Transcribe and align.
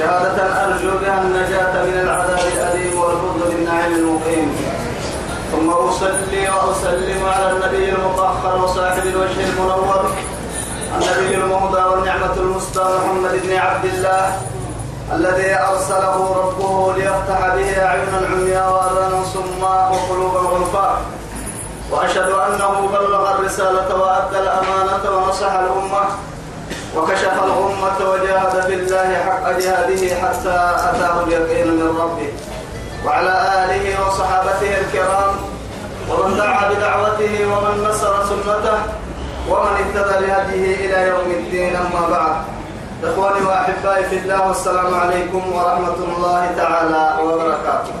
شهادة 0.00 0.64
أرجو 0.64 0.90
بها 0.98 1.22
النجاة 1.22 1.84
من 1.84 2.00
العذاب 2.04 2.38
الأليم 2.56 3.00
والفضل 3.00 3.40
بالنعيم 3.50 3.92
المقيم. 3.94 4.56
ثم 5.52 5.70
أصلي 5.70 6.48
وأسلم 6.48 7.20
على 7.24 7.52
النبي 7.52 7.92
المطهر 7.92 8.64
وصاحب 8.64 9.02
الوجه 9.06 9.40
المنور 9.48 10.10
النبي 10.94 11.34
المهدى 11.34 11.82
والنعمة 11.90 12.34
المسدى 12.36 12.80
محمد 12.80 13.34
بن 13.44 13.56
عبد 13.56 13.84
الله 13.84 14.32
الذي 15.12 15.54
أرسله 15.54 16.16
ربه 16.40 16.94
ليفتح 16.96 17.40
به 17.54 17.84
أعينا 17.86 18.18
عميا 18.30 18.68
وآذانا 18.68 19.24
صما 19.34 19.88
وقلوبا 19.88 20.38
غلفا 20.38 20.98
وأشهد 21.90 22.30
أنه 22.30 22.88
بلغ 22.92 23.34
الرسالة 23.34 23.88
وأدى 24.00 24.38
الأمانة 24.38 25.04
ونصح 25.16 25.52
الأمة. 25.52 26.04
وكشف 26.96 27.32
الغمة 27.44 28.10
وجاهد 28.10 28.62
في 28.66 28.74
الله 28.74 29.14
حق 29.26 29.50
جهاده 29.58 30.02
حتى 30.22 30.56
أتاه 30.88 31.22
اليقين 31.26 31.66
من 31.66 31.96
ربه. 32.00 32.32
وعلى 33.06 33.34
آله 33.64 34.06
وصحابته 34.06 34.70
الكرام 34.80 35.34
ومن 36.10 36.36
دعا 36.36 36.68
بدعوته 36.70 37.34
ومن 37.52 37.84
نصر 37.88 38.24
سنته 38.24 38.78
ومن 39.48 39.72
اهتدى 39.82 40.26
بهديه 40.26 40.74
إلى 40.86 41.08
يوم 41.08 41.30
الدين 41.30 41.76
أما 41.76 42.08
بعد. 42.10 42.36
إخواني 43.04 43.46
وأحبائي 43.46 44.04
في 44.04 44.16
الله 44.18 44.48
والسلام 44.48 44.94
عليكم 44.94 45.52
ورحمة 45.52 45.98
الله 46.08 46.50
تعالى 46.56 47.22
وبركاته. 47.24 47.92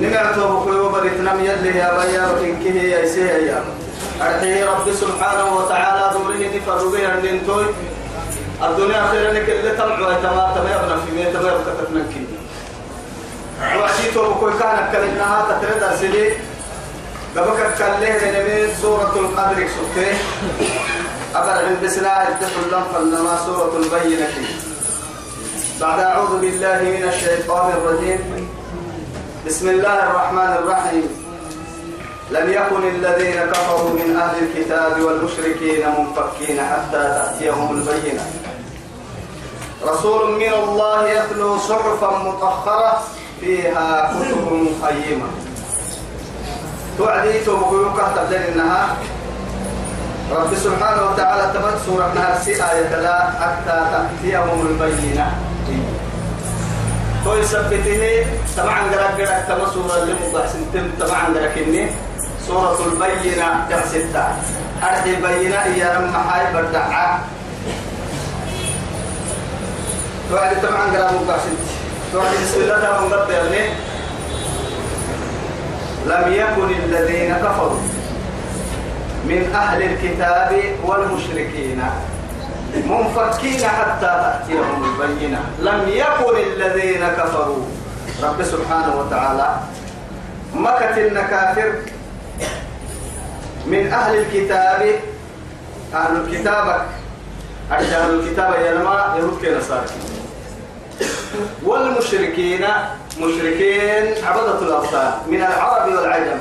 نمعته 0.00 0.60
بكيو 0.60 0.88
بريتنا 0.88 1.32
يلي 1.34 1.78
يا 1.78 1.90
بيا 1.98 2.26
وإنكه 2.26 2.76
يا 2.82 3.04
إسيه 3.04 3.32
يا. 3.32 3.60
أرحيه 4.20 4.64
رب 4.64 4.92
سبحانه 4.92 5.56
وتعالى 5.56 6.12
دوره 6.14 6.42
نفر 6.56 6.88
بها 6.88 7.14
الدنتوي 7.14 7.66
الدنيا 8.62 9.06
خير 9.10 9.32
لك 9.32 9.48
اللي 9.50 9.70
تمعوا 9.70 10.12
تما 10.12 10.52
تما 10.54 10.70
يبنى 10.74 10.96
في 11.06 11.12
مية 11.16 11.32
تما 11.32 11.48
يبقى 11.48 11.74
تتنكي 11.78 12.26
وعشيته 13.78 14.28
بكوي 14.28 14.52
كان 14.60 14.88
كلمناها 14.92 15.46
تترد 15.48 15.82
أرسلي 15.82 16.32
قبك 17.36 17.74
كله 17.78 18.30
نمي 18.34 18.74
سورة 18.82 19.14
القدر 19.16 19.68
سبته 19.68 20.18
أبدا 21.34 21.68
من 21.68 21.80
بسلاء 21.84 22.28
الدخل 22.28 22.70
لهم 22.70 22.84
فلنما 22.94 23.38
سورة 23.46 23.72
البينة. 23.76 24.28
بعد 25.80 25.98
أعوذ 25.98 26.40
بالله 26.40 26.82
من 26.82 27.08
الشيطان 27.08 27.72
الرجيم. 27.72 28.48
بسم 29.46 29.68
الله 29.68 30.02
الرحمن 30.02 30.52
الرحيم. 30.58 31.19
لم 32.30 32.52
يكن 32.52 32.88
الذين 32.88 33.40
كفروا 33.52 33.90
من 33.90 34.16
أهل 34.16 34.36
الكتاب 34.44 35.00
والمشركين 35.00 35.82
منفكين 35.98 36.60
حتى 36.60 37.02
تأتيهم 37.02 37.70
البينة. 37.76 38.24
رسول 39.84 40.30
من 40.30 40.52
الله 40.52 41.08
يتلو 41.08 41.58
صحفا 41.58 42.18
مطهرة 42.18 43.02
فيها 43.40 44.12
كتب 44.12 44.66
قيمة. 44.86 45.26
توعدي 46.98 47.38
تبقيوك 47.40 48.00
تبدل 48.16 48.34
إنها 48.34 48.96
رب 50.30 50.54
سبحانه 50.54 51.10
وتعالى 51.10 51.52
تمت 51.54 51.78
سورة 51.86 52.12
نهر 52.14 52.36
آية 52.46 53.00
لا 53.00 53.30
حتى 53.40 53.78
تأتيهم 53.92 54.66
البينة. 54.66 55.32
توي 57.24 57.42
سبته 57.44 58.26
طبعا 58.56 58.80
قرأت 58.92 59.20
قرأت 59.20 59.72
سورة 59.74 60.02
اللي 60.02 60.14
مبحسن 60.14 60.72
تم 60.72 61.06
طبعا 61.06 61.24
قرأت 61.26 61.58
سورة 62.50 62.80
البينة. 62.86 63.66
تحسدتا 63.70 64.36
أرحي 64.82 65.10
البينة 65.10 65.56
هي 65.56 65.82
لما 65.94 66.18
حاي 66.18 66.52
بردعة. 66.54 67.20
توعد 70.30 70.62
طبعا 70.62 70.84
قرأت 70.96 71.12
مبحسن 71.22 71.54
توعد 72.12 72.34
بسم 72.42 72.60
الله 72.60 72.80
تعالى 72.80 73.06
مبحسن 73.06 73.32
يعني. 73.32 73.62
لم 76.06 76.32
يكن 76.32 76.70
الذين 76.84 77.34
كفروا 77.34 77.80
من 79.24 79.54
أهل 79.54 79.82
الكتاب 79.82 80.50
والمشركين 80.84 81.82
منفكين 82.74 83.68
حتى 83.68 84.12
تأتيهم 84.24 84.84
البينة. 84.84 85.40
لم 85.60 85.80
يكن 85.88 86.36
الذين 86.52 87.08
كفروا. 87.18 87.64
رب 88.22 88.42
سبحانه 88.42 88.96
وتعالى 88.96 89.48
مكة 90.54 91.06
النكافر 91.06 91.72
من 93.66 93.92
أهل 93.92 94.16
الكتاب 94.18 94.94
أهل 95.94 96.16
الكتاب 96.16 96.86
أهل 97.72 98.14
الكتاب 98.20 98.54
يا 98.64 98.72
لما 98.74 99.14
يهود 99.18 99.38
كنصارى 99.46 99.84
والمشركين 101.64 102.64
مشركين 103.20 104.24
عبدة 104.26 104.58
الأوثان 104.58 105.12
من 105.26 105.36
العرب 105.42 105.92
والعجم. 105.92 106.38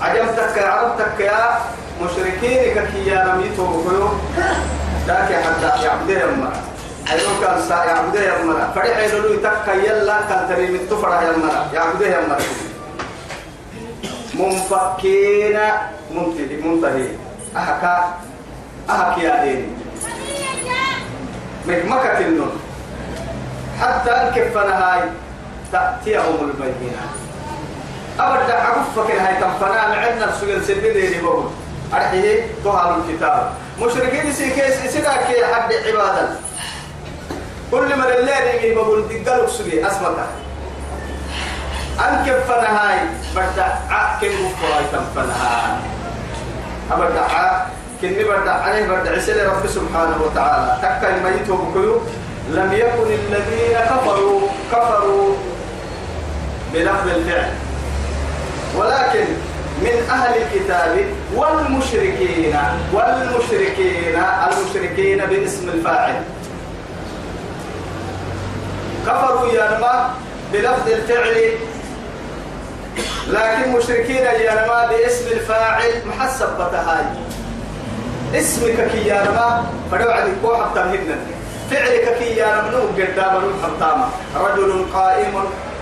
عجمتك 0.00 0.56
يا 0.56 0.66
عربتك 0.68 1.20
يا 1.20 1.58
مشركين 2.02 2.74
ككي 2.74 3.06
يا 3.06 3.32
رميتو 3.34 3.66
بكيو 3.66 4.08
ذاك 5.06 5.32
حتى 5.44 5.84
يعبد 5.84 6.10
يما 6.10 6.52
أيوة 7.12 7.40
كان 7.40 7.62
سا 7.68 7.74
يعبد 7.84 8.14
يما 8.14 8.70
فرح 8.74 8.98
يلو 8.98 9.32
يتك 9.34 9.68
يلا 9.84 10.20
كان 10.28 10.48
تري 10.48 10.70
متفرح 10.70 11.22
يما 11.22 11.66
يعبد 11.74 12.00
يما 12.00 12.36
منفكين 14.34 15.58
منتهي 16.10 16.56
منتهي. 16.62 17.08
أحكا 17.56 18.14
أحكي 18.90 19.20
يا 19.20 19.44
دين 19.44 19.76
مكمكة 21.66 22.18
النون 22.18 22.60
حتى 23.80 24.10
انكفنا 24.10 24.74
هاي 24.78 25.02
تأتيهم 25.72 26.38
البينة 26.40 27.02
أبدا 28.20 28.54
عقفك 28.54 29.10
هاي 29.10 29.34
تنفنا 29.34 29.88
معنا 29.88 30.32
سجل 30.40 30.64
سبيل 30.64 30.96
يبون 30.96 31.54
أرحيه 31.94 32.46
تهال 32.64 32.94
الكتاب. 33.00 33.52
مشركين 33.80 34.32
سيكيس 34.32 34.92
سيداك 34.92 35.26
حد 35.52 35.72
عبادة. 35.72 36.28
كل 37.70 37.96
من 37.96 38.04
الليل 38.04 38.64
يبون 38.64 39.24
تقلق 39.24 39.48
سجي 39.48 39.86
أسمك. 39.86 40.16
أنكب 42.08 42.38
فنهاي 42.48 42.98
بدأ 43.36 43.78
عاكم 43.90 44.26
وفراي 44.26 44.84
تنفنها 44.92 45.78
أبدا 46.92 47.26
كني 48.00 48.24
بدأ 48.24 48.50
عليه 48.50 48.86
بدأ 48.86 49.16
عسل 49.16 49.46
رب 49.46 49.66
سبحانه 49.66 50.16
وتعالى. 50.24 50.78
تكا 50.82 51.16
الميت 51.16 51.50
وبكيو 51.50 52.00
لم 52.50 52.72
يكن 52.72 53.08
الذين 53.12 53.78
كفروا 53.78 54.40
كفروا 54.72 55.34
بلفظ 56.74 57.08
الفعل. 57.08 57.50
ولكن 58.76 59.24
من 59.82 60.10
أهل 60.10 60.42
الكتاب 60.42 61.04
والمشركين 61.34 62.56
والمشركين 62.92 64.16
المشركين 64.48 65.18
باسم 65.26 65.68
الفاعل. 65.68 66.22
كفروا 69.06 69.48
ينما 69.48 70.10
بلفظ 70.52 70.88
الفعل 70.88 71.52
لكن 73.28 73.72
مشركين 73.72 74.24
ينما 74.40 74.86
باسم 74.90 75.26
الفاعل 75.26 75.92
محسب 76.06 76.48
بتهاي. 76.54 77.04
اسمك 78.34 78.88
كي 78.92 79.08
ينما 79.08 79.64
فدوا 79.92 80.12
عن 80.12 80.26
الكوحة 80.26 80.74
تمهدنا 80.74 81.18
فعلك 81.70 82.18
كي 82.18 82.40
ينما 82.40 82.70
نو 82.70 82.82
قدام 82.98 83.42
حطامة 83.62 84.06
رجل 84.36 84.84
قائم 84.94 85.34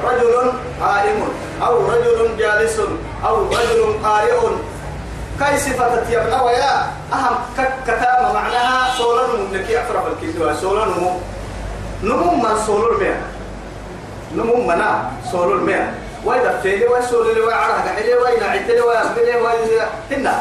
رجل 0.05 0.53
قائم. 0.81 1.19
أو 1.63 1.91
رجل 1.91 2.37
جالس 2.39 2.81
أو 3.25 3.47
رجل 3.47 3.81
قارئ. 4.05 4.41
كاي 5.41 5.59
صفة 5.59 6.11
يبقى 6.11 6.45
ويا 6.45 6.87
أهم 7.13 7.37
كتامة 7.87 8.33
معناها 8.33 8.95
سولر 8.99 9.39
لك 9.53 9.71
أفرف 9.71 10.05
الكتوى 10.07 10.55
سولر 10.55 10.85
نمو 10.85 11.11
نمو 12.03 12.31
من 12.35 12.55
سولر 12.67 12.99
ميا 12.99 13.21
نمو 14.37 14.67
منا 14.67 15.11
سولر 15.33 15.57
ميا 15.57 15.95
وإذا 16.29 16.61
فيلي 16.63 16.87
وسولر 16.87 17.47
وعرها 17.47 17.81
قحلي 17.89 18.15
وإذا 18.15 18.47
عتلي 18.47 18.81
وأبلي 18.81 19.35
وإذا 19.41 19.89
هنا. 20.11 20.37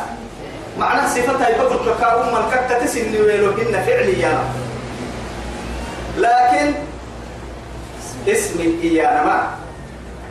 معنى 0.80 1.08
صفتها 1.08 1.50
يبقى 1.50 1.96
كاوم 2.02 2.28
من 2.34 2.44
كتتسن 2.52 3.16
ويلو 3.16 3.52
هن 3.56 3.74
فعليا. 3.88 4.34
لكن 6.18 6.74
اسم 8.28 8.60
إيانا 8.84 9.24
ما. 9.24 9.40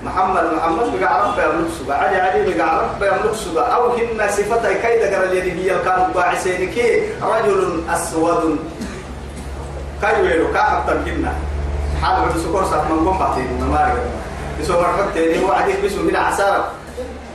محمد 0.04 0.44
سبا 1.78 1.94
علي 1.94 2.16
علي 2.20 2.54
بقى 2.54 2.84
رب 2.84 3.02
يملك 3.02 3.34
سبا 3.34 3.62
أو 3.62 3.96
هن 3.96 4.20
صفتها 4.28 4.72
كيدا 4.72 5.16
قرر 5.16 5.24
اليدي 5.24 5.52
هي 5.56 5.78
كان 5.84 6.12
باعسينك 6.14 6.76
رجل 7.22 7.82
أسود. 7.90 8.58
كاي 10.02 10.22
ويلو 10.22 10.52
كا 10.52 10.62
حتى 10.62 10.92
الجنة. 10.92 11.32
حال 12.02 12.16
عند 12.16 12.36
سكور 12.44 12.64
سات 12.70 12.84
من 12.90 13.08
قم 13.08 13.18
بعتين 13.18 13.48
نمارك 13.60 14.02
بسوا 14.60 14.80
مرحبا 14.80 15.10
تاني 15.14 15.44
هو 15.44 15.52
عديك 15.52 15.80
بسوا 15.84 16.02
من 16.02 16.16
عسارة 16.16 16.72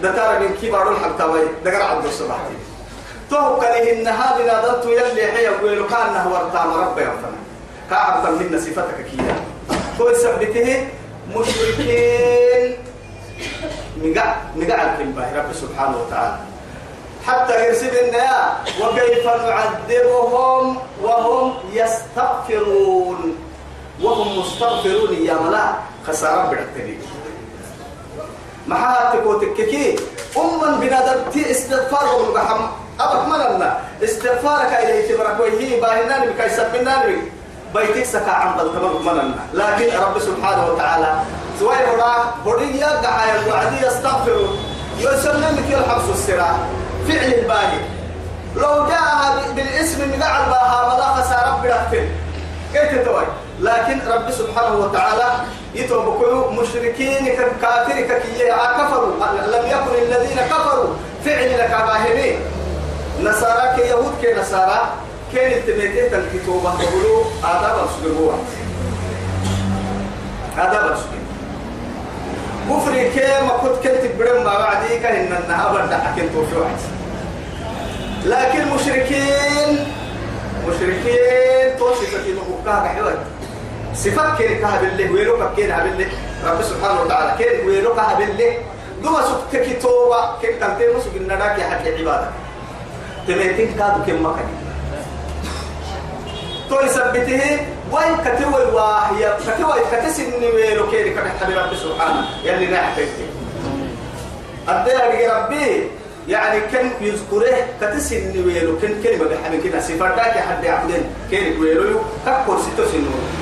دتار 0.04 0.40
من 0.40 0.58
كبار 0.62 0.92
الحق 0.92 1.18
توي 1.18 1.42
دقر 1.66 1.82
عبد 1.82 2.06
الصباحتي 2.06 2.56
تو 3.30 3.56
كلهن 3.56 4.08
هذه 4.08 4.46
نادلت 4.48 4.86
يلي 4.86 5.32
حي 5.32 5.48
ويلو 5.64 5.88
كان 5.88 6.16
هو 6.16 6.36
ارتام 6.36 6.74
رب 6.74 6.98
يفهم 7.00 7.36
كا 7.90 7.96
حتى 7.96 8.32
من 8.32 8.60
صفتك 8.60 9.06
كيدا 9.12 9.36
تو 9.98 10.14
سبته 10.14 10.88
مشركين. 11.36 12.78
نقع 14.04 14.36
نقع 14.56 14.80
الكلمة. 14.84 15.38
رب 15.38 15.54
سبحانه 15.54 15.98
وتعالى. 15.98 16.38
حتى 17.28 17.68
يرسل 17.68 17.96
النيا 17.98 18.58
وكيف 18.82 19.26
نعذبهم 19.26 20.78
وهم 21.04 21.54
يستغفرون. 21.74 23.38
وهم 24.02 24.40
مستغفرون 24.40 25.14
يا 25.14 25.34
ملا 25.34 25.68
خسارة 26.08 26.50
بالتدريب 26.50 27.00
محاتك 28.68 29.26
وتككي 29.26 29.96
أما 30.38 30.78
بنادرتي 30.80 31.52
استغفار 31.52 32.16
ومقحم 32.16 32.62
أبك 33.00 33.28
مننا 33.28 33.80
استغفارك 34.04 34.74
إليه 34.84 35.16
تبرك 35.16 35.40
وهي 35.40 35.80
باهنان 35.82 36.30
بك 36.30 36.46
يسبنان 36.46 37.02
بك 37.10 37.22
بيتك 37.76 38.06
سكا 38.06 38.32
عن 38.32 38.58
ضل 38.58 39.00
مننا 39.06 39.36
لكن 39.54 39.98
رب 39.98 40.20
سبحانه 40.20 40.68
وتعالى 40.68 41.20
سواء 41.60 41.96
هنا 41.96 42.32
هدية 42.46 43.02
دعاية 43.02 43.52
وعدي 43.52 43.86
يستغفرون 43.88 44.58
يسلمك 45.00 45.74
الحبس 45.74 46.10
السراء 46.14 46.60
فعل 47.08 47.34
الباقي 47.34 47.80
لو 48.56 48.86
جاء 48.88 49.52
بالاسم 49.56 50.00
من 50.10 50.24
قاع 50.24 50.44
الباها 50.46 50.96
ملا 50.96 51.06
خسارة 51.24 51.62
برهتين 51.64 52.10
كيف 52.74 53.06
توي 53.06 53.24
لكن 53.60 54.00
رب 54.08 54.32
سبحانه 54.32 54.76
وتعالى 54.76 55.26
يتوب 55.76 56.24
مشركين 56.62 57.26
كافر 57.62 58.02
ككية. 58.02 58.54
كفروا. 58.54 59.14
لم 59.48 59.66
يكن 59.68 60.02
الذين 60.02 60.38
كفروا. 60.38 60.94
فعل 61.26 61.60
لك 61.60 61.70
باهمين 61.70 62.40
نصارى 63.22 63.76
كيهود 63.76 64.14
كنصارى 64.22 64.82
كان 65.34 65.52
التميتين 65.52 66.14
الكتوبة 66.14 66.72
تقولوا 66.76 67.24
آداب 67.44 67.86
السجبوة 67.86 68.34
آداب 70.58 70.92
السجبوة 70.92 71.22
كفر 72.70 72.92
كيما 72.92 73.58
كنت 73.62 73.88
كنت 73.88 74.12
برم 74.20 74.44
ما 74.44 74.60
بعديك 74.60 75.06
إن 75.06 75.38
النهار 75.44 75.86
دعك 75.86 76.20
انتو 76.20 76.46
في 76.46 76.56
واحد. 76.56 76.76
لكن 78.26 78.68
مشركين 78.76 79.86
مشركين 80.68 81.78
توصفة 81.80 82.26
مبكاها 82.50 82.88
حوال 82.88 83.16
صفات 83.16 83.41
كين 84.38 84.60
كها 84.60 84.82
بالله 84.82 85.12
ويلو 85.12 85.38
كين 85.56 85.68
بالله 85.68 86.10
رب 86.46 86.62
سبحانه 86.62 87.02
وتعالى 87.02 87.32
كين 87.38 87.68
ويلو 87.68 87.96
كها 87.96 88.14
بالله 88.20 88.58
دوما 89.04 89.22
سكت 89.22 89.56
كتوبة 89.56 90.40
كين 90.42 90.60
تنتين 90.60 90.96
مسك 90.98 91.16
النداك 91.16 91.60
يا 91.60 91.66
حق 91.66 91.86
عبادة. 91.88 92.30
تميتين 93.28 93.74
كادو 93.78 94.02
كم 94.08 94.26
مكان 94.26 94.50
تو 96.70 96.80
يثبته 96.80 97.44
وين 97.92 98.14
كتوي 98.26 98.64
واهي 98.74 99.24
كتوي 99.48 99.82
كتسن 99.92 100.32
ويلو 100.56 100.92
كده 100.92 101.22
حبيب 101.42 101.58
رب 101.58 101.76
سبحانه. 101.76 102.26
يلي 102.44 102.68
نحتك 102.72 103.08
أدي 104.68 105.28
ربي 105.28 105.88
يعني 106.28 106.60
كان 106.72 106.92
يذكره 107.02 107.58
كتسن 107.82 108.34
ويلو 108.46 108.80
كن 108.80 109.04
كلمة 109.04 109.26
بحمل 109.30 109.62
كده 109.64 109.80
سفرداك 109.80 110.38
حد 110.38 110.64
يعبدين 110.64 111.04
كين 111.30 111.62
ويلو 111.62 112.00
كبر 112.26 112.58
ستو 112.62 112.86
سنو. 112.92 113.41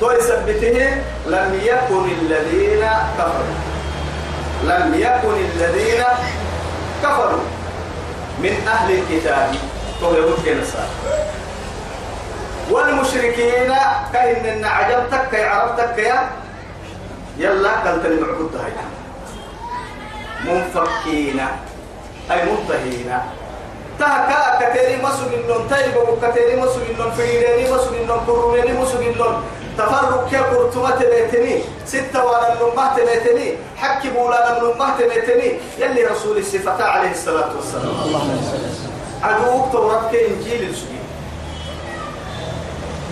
تو 0.00 0.10
يثبته 0.10 0.78
لم 1.26 1.60
يكن 1.62 2.04
الذين 2.20 2.84
كفروا. 3.18 3.54
لم 4.64 4.94
يكن 4.94 5.36
الذين 5.54 6.02
كفروا. 7.02 7.46
من 8.38 8.54
أهل 8.68 8.88
الكتاب. 8.98 9.54
تو 10.00 10.14
كنسا 10.44 10.86
والمشركين 12.70 13.74
كأن 14.12 14.46
إن 14.46 14.64
عجبتك 14.64 15.32
يا 15.32 15.48
عرفتك 15.48 15.98
يا 15.98 16.30
يلا 17.38 17.70
قلت 17.70 18.04
المعبود 18.06 18.54
هاي 18.54 18.72
منفكين. 20.44 21.40
أي 22.30 22.40
منتهين. 22.44 23.10
تهكا 23.98 24.40
كتيري 24.60 24.96
مسوق 25.02 25.32
النون 25.32 25.68
تايبو 25.70 26.16
كتيري 26.22 26.56
مسوق 26.56 26.86
النون 26.90 27.10
فريريني 27.10 27.70
مسوق 27.72 27.94
النون 28.02 28.20
كرونيني 28.26 28.72
مسوق 28.72 29.00
النون 29.00 29.42
تفرق 29.78 30.28
يا 30.32 30.42
كرتمة 30.42 30.90
تبيتني 30.90 31.62
ستة 31.86 32.24
وأنا 32.24 32.52
النمه 32.52 32.96
تبيتني 32.96 33.54
حكي 33.76 34.10
بولا 34.10 34.58
النمه 34.58 34.98
تبيتني 34.98 35.52
يلي 35.78 36.04
رسول 36.04 36.38
الصفة 36.38 36.84
عليه 36.84 37.10
الصلاة 37.10 37.50
والسلام. 37.56 37.94
عدوك 39.22 39.72
توراتك 39.72 40.14
إنجيل 40.14 40.70
السجين 40.70 40.98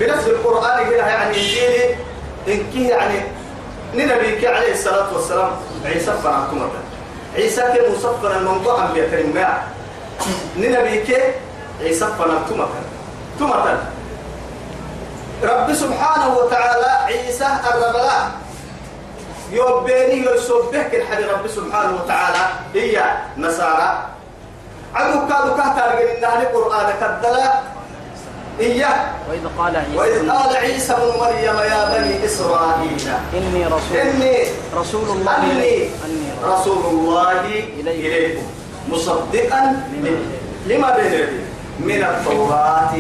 بنفس 0.01 0.27
القرآن 0.27 0.91
كده 0.91 1.07
يعني 1.07 1.37
إنجيل 1.37 1.95
إنكي 2.49 2.89
يعني 2.89 3.21
نبيك 3.95 4.45
عليه 4.45 4.73
الصلاة 4.73 5.15
والسلام. 5.15 5.51
عيسى 5.85 6.13
فنعتمة 6.23 6.69
عيسى 7.37 7.61
كان 7.63 7.93
مصفنا 7.93 8.37
المنطقة 8.39 8.83
عن 8.83 8.93
بيترين 8.93 9.35
ما 9.35 9.63
نبيك 10.57 11.35
عيسى 11.83 12.07
فنعتمة 12.19 12.67
تمة 13.39 13.79
رب 15.43 15.73
سبحانه 15.75 16.37
وتعالى 16.37 16.91
عيسى 17.05 17.47
الربلاء 17.75 18.31
يوبيني 19.53 20.27
يسبحك 20.31 20.95
الحدي 20.95 21.25
رب 21.25 21.47
سبحانه 21.47 21.93
وتعالى 22.05 22.45
هي 22.75 23.03
نصارى 23.39 24.07
عدو 24.95 25.19
كادو 25.29 25.55
كهتار 25.57 25.91
إنها 26.17 26.43
القرآن 26.43 26.89
كدلا 27.01 27.53
إياه 28.61 28.99
وإذ 29.29 29.45
قال 29.59 29.77
عيسى 29.77 29.97
وإذ 29.99 30.31
قال 30.31 30.57
عيسى 30.57 30.95
بن 30.95 31.19
مريم 31.21 31.57
يا 31.71 31.99
بني 31.99 32.25
إسرائيل 32.25 33.01
إني 33.35 33.67
رسول 33.67 33.97
إني 33.97 34.37
رسول 34.77 35.09
الله 35.09 35.37
أني 35.37 35.89
رسول 36.45 36.85
الله 36.87 37.41
إليكم. 37.41 37.89
إليكم 37.89 38.43
مصدقا 38.89 39.77
لما 40.67 40.97
بين 40.97 41.29
من 41.81 42.03
التوراة 42.05 42.95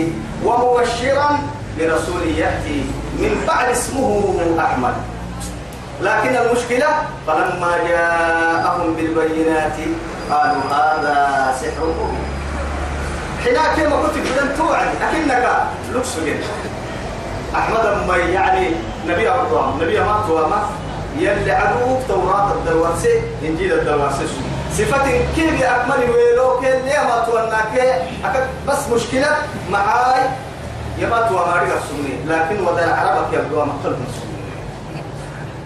ومبشرا 0.45 1.39
لرسول 1.79 2.23
يأتي 2.37 2.85
من 3.19 3.45
بعد 3.49 3.69
اسمه 3.69 4.35
أحمد. 4.61 4.95
لكن 6.01 6.37
المشكلة 6.37 6.87
فلما 7.27 7.77
جاءهم 7.89 8.95
بالبينات 8.95 9.77
قالوا 10.31 10.63
هذا 10.71 11.55
سحر 11.61 11.87
مبين. 11.87 12.27
حنا 13.45 13.75
كما 13.77 13.97
كنت 14.03 14.15
بدن 14.19 14.57
توعد 14.59 14.89
لكنك 15.01 15.49
لبس 15.95 16.17
جدا 16.27 16.47
أحمد 17.55 18.07
ما 18.09 18.17
يعني 18.17 18.71
نبي 19.09 19.31
أبطام 19.31 19.83
نبي 19.83 20.01
ما 20.01 20.25
توما 20.29 20.67
يلي 21.19 21.53
عدوك 21.53 22.01
توراة 22.09 22.53
الدرواسة 22.53 23.23
إنجيل 23.43 23.73
الدرواسة 23.73 24.27
صفة 24.73 25.21
كيف 25.37 25.63
أكمل 25.63 26.11
ويلو 26.11 26.61
كيف 26.61 26.85
ما 26.85 27.25
توناك 27.27 28.03
بس 28.69 28.79
مشكلة 28.95 29.37
معاي 29.71 30.23
يما 30.99 31.29
توما 31.29 31.63
رجع 31.63 31.77
سني 31.89 32.15
لكن 32.29 32.67
وذا 32.67 32.85
العرب 32.85 33.35
يبدو 33.35 33.65
مقتل 33.65 33.91
مسلم 33.91 34.37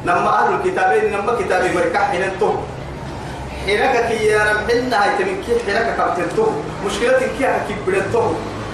نما 0.05 0.39
أهل 0.39 0.55
الكتابين 0.55 1.13
نما 1.13 1.33
كتابي 1.41 1.75
مركح 1.75 2.11
حين 2.11 2.23
انتو 2.23 2.53
حينك 3.67 4.09
كي 4.09 4.27
يا 4.27 4.39
رب 4.39 4.71
حنا 4.71 5.05
هاي 5.05 5.11
تمكي 5.19 5.65
حينك 5.67 5.97
كابتنتو 5.97 6.47
مشكلة 6.87 7.19
كي 7.39 7.47
حكي 7.47 7.75
بدنتو 7.87 8.33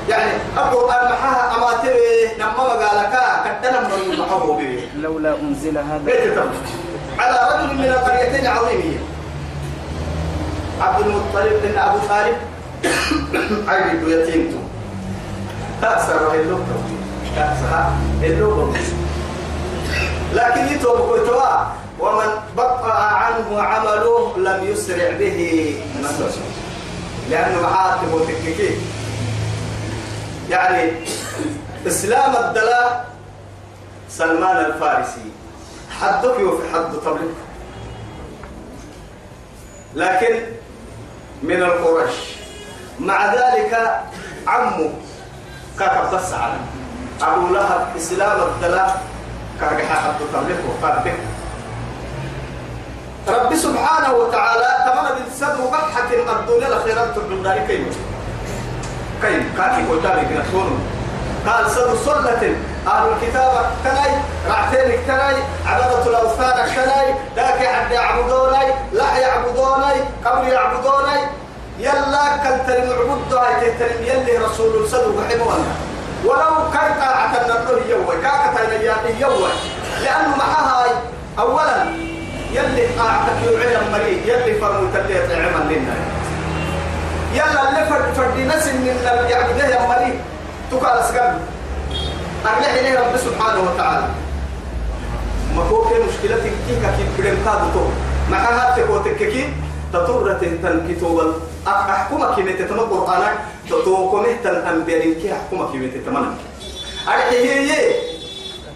يعني 0.08 0.32
أبو 0.58 0.80
المحاها 0.80 1.56
أماتي 1.56 1.94
نما 2.38 2.52
مقالك 2.52 3.14
كدنا 3.44 3.80
من 3.80 4.12
المحاها 4.12 4.56
بيه 4.56 4.80
لولا 4.96 5.34
أنزل 5.42 5.78
هذا 5.78 6.34
تم. 6.34 6.50
على 7.18 7.38
رجل 7.52 7.74
من 7.74 7.84
القريتين 7.84 8.46
عظيمية 8.46 8.98
عبد 10.80 11.06
المطلب 11.06 11.62
بن 11.62 11.78
أبو 11.78 11.98
طالب. 12.08 12.36
عيد 13.68 14.08
يتيمته. 14.08 14.65
تأسر 15.82 16.34
اللغة. 16.34 16.80
تأسر 17.36 17.90
اللغة. 18.22 18.74
لكن 20.32 20.66
يتوب 20.66 20.96
قلتوا 20.96 21.64
ومن 22.00 22.30
بطأ 22.56 22.92
عنه 22.92 23.62
عمله 23.62 24.36
لم 24.36 24.64
يسرع 24.64 25.10
به. 25.18 25.80
نسبه 26.04 26.42
لأنه 27.30 27.62
معاتب 27.62 28.14
وتككيه 28.14 28.76
يعني 30.50 30.92
إسلام 31.86 32.36
الدلاء 32.44 33.08
سلمان 34.08 34.56
الفارسي. 34.56 35.30
حدك 36.00 36.38
يوفي 36.38 36.74
حد 36.74 36.94
طبلك 37.04 37.34
لكن 39.94 40.42
من 41.42 41.62
القرش 41.62 42.36
مع 43.00 43.34
ذلك 43.34 44.00
عمه 44.46 44.90
كاكا 45.78 46.10
بس 46.12 46.32
على. 46.32 46.54
أبو 47.22 47.54
لهب 47.54 47.86
إسلام 47.96 48.40
الثلاث 48.40 48.92
كاكا 49.60 49.86
حقا 49.86 50.14
تملكه 50.32 50.68
قد 50.82 51.12
رب 53.28 53.54
سبحانه 53.54 54.14
وتعالى 54.14 54.68
تمنى 54.86 55.24
بالسد 55.24 55.60
وقحة 55.60 56.10
الدنيا 56.12 56.68
الخيرات 56.68 57.16
تبدو 57.16 57.42
ذلك 57.42 57.66
كيف؟ 57.66 57.96
كيف؟ 59.22 59.56
كاكي 59.56 59.82
قلتاني 59.90 60.22
كنا 60.28 60.44
قال 61.46 61.70
سد 61.70 61.94
صلة. 62.04 62.56
أهل 62.86 63.08
الكتاب 63.12 63.70
كناي 63.84 64.10
رعتين 64.48 65.02
كناي 65.06 65.36
عبادة 65.66 66.06
الأوثان 66.06 66.66
كناي 66.74 67.14
ذاك 67.36 67.60
يعبدوني 67.90 68.66
لا 68.92 69.18
يعبدوني 69.18 70.00
قبل 70.24 70.48
يعبدوني. 70.48 71.20
يلا 71.78 72.36
كنت 72.36 72.68
معبود 72.70 73.34
هاي 73.34 73.70
تترم 73.70 74.02
يلي 74.02 74.38
رسول 74.38 74.84
رحمه 75.18 75.32
الله. 75.32 75.74
ولو 76.24 76.70
كان 76.72 76.90
طاعة 77.00 77.32
النبي 77.42 77.90
يوي 77.90 78.16
كاكتا 78.22 78.62
يوي. 79.20 79.50
لأنه 80.02 80.36
معها 80.36 80.86
أولا 81.38 81.84
يلي 82.52 82.88
طاعتك 82.98 83.38
يوعي 83.46 83.76
مريء 83.92 84.22
يلي 84.26 84.60
فرموت 84.60 84.96
اللي 84.96 85.14
يطعم 85.16 85.68
لنا. 85.70 85.94
يلا 87.34 87.68
اللي 87.68 87.90
فرد 87.90 88.12
فرد 88.16 88.38
نسل 88.38 88.74
من 88.74 88.96
يعبده 89.30 89.66
يا 89.66 89.86
مريء 89.86 90.20
تقال 90.70 91.04
سقم 91.04 91.38
أرجع 92.46 92.70
إليه 92.70 93.00
رب 93.00 93.16
سبحانه 93.16 93.60
وتعالى. 93.70 94.06
ما 95.56 95.62
هو 95.62 95.84
مشكلتك 95.84 96.52
كي 96.68 96.74
كي 96.96 97.04
بدم 97.18 97.36
كادو 97.44 97.86
مع 98.30 98.38
هذا 98.38 98.74
تكوتك 98.76 99.16
كي 99.92 99.98
تطورة 99.98 100.32
تنكتو 100.62 101.32
أحكمك 101.66 102.34
كي 102.34 102.52
تتم 102.52 102.78
القرآن 102.78 103.22
تتوكم 103.70 104.24
تن 104.44 104.54
أنبياء 104.54 105.12
كي 105.22 105.32
أحكمك 105.32 105.72
كي 105.72 105.88
تتمنى 105.88 106.26
هي 107.32 107.94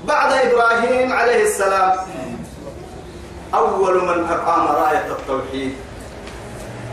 بعد 0.04 0.32
إبراهيم 0.32 1.12
عليه 1.12 1.42
السلام. 1.42 1.96
أول 3.54 4.04
من 4.04 4.26
أقام 4.30 4.66
راية 4.66 5.06
التوحيد. 5.10 5.74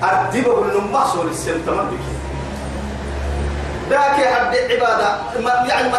أدبه 0.03 0.61
النماس 0.61 1.15
والسلطمان 1.15 1.85
بكي 1.85 2.15
ذاك 3.89 4.17
حد 4.33 4.55
عبادة 4.57 5.09
يعني 5.69 5.89
ما 5.89 5.97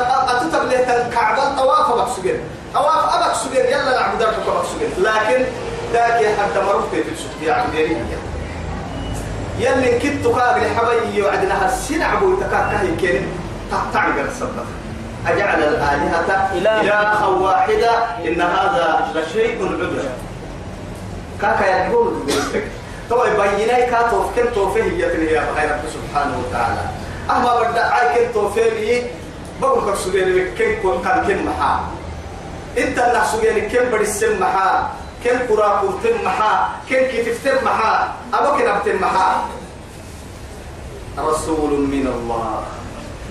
له 0.64 1.06
الكعبة 1.06 1.56
طواف 1.56 1.90
أبك 1.90 2.08
سجن. 2.16 2.40
طواف 2.74 3.14
أبك 3.14 3.34
سجن 3.36 3.64
يلا 3.64 4.00
نعبد 4.00 4.22
ربك 4.22 4.48
أبك 4.48 4.66
سجن. 4.66 5.02
لكن 5.02 5.44
ذاك 5.92 6.26
حد 6.38 6.64
مرف 6.66 6.90
في 6.90 7.12
السجن 7.12 7.42
يعني 7.42 7.96
يلي 9.58 9.98
كنت 9.98 10.26
قابل 10.26 10.62
حبايي 10.76 11.22
وعدنا 11.22 11.64
هالسنة 11.64 12.04
عبو 12.04 12.32
يتكاكه 12.32 12.96
كين 13.00 13.26
تعمل 13.92 14.26
الصدق 14.28 14.66
أجعل 15.26 15.62
الآلهة 15.62 16.52
إلها 16.54 17.26
واحدة. 17.26 17.90
إن 18.26 18.40
هذا 18.40 19.08
لشيء 19.14 19.62
عجب 19.62 20.08
كاكا 21.42 21.64
يقول 21.64 22.14
طبعا 23.10 23.28
بيناي 23.28 23.86
كاتوف 23.90 24.26
كنتو 24.36 24.70
فيه 24.70 24.82
يتنهي 24.82 25.34
بغير 25.34 25.76
سبحانه 25.94 26.38
وتعالى. 26.38 26.80
أما 27.30 27.60
بدأ 27.60 27.84
عاي 27.84 28.26
كنتو 28.26 28.50
فيه 28.50 29.02
بقول 29.60 29.88
لك 29.88 29.94
سجيني 29.94 30.50
كن 30.50 30.82
كن 30.82 31.26
كن 31.26 31.44
محا. 31.46 31.80
أنت 32.78 32.98
اللي 32.98 33.22
سجيني 33.32 33.60
كن 33.60 33.84
بدي 33.92 34.02
السم 34.02 34.40
محا. 34.40 34.90
كن 35.24 35.38
كرا 35.48 35.82
كرتم 35.82 36.24
محا 36.24 36.54
كن 36.88 37.02
كتفتم 37.10 37.64
محا 37.64 38.14
أبو 38.34 38.58
كن 38.58 38.68
أبتم 38.68 38.96
محا. 39.02 39.30
رسول 41.18 41.72
من 41.90 42.06
الله. 42.06 42.62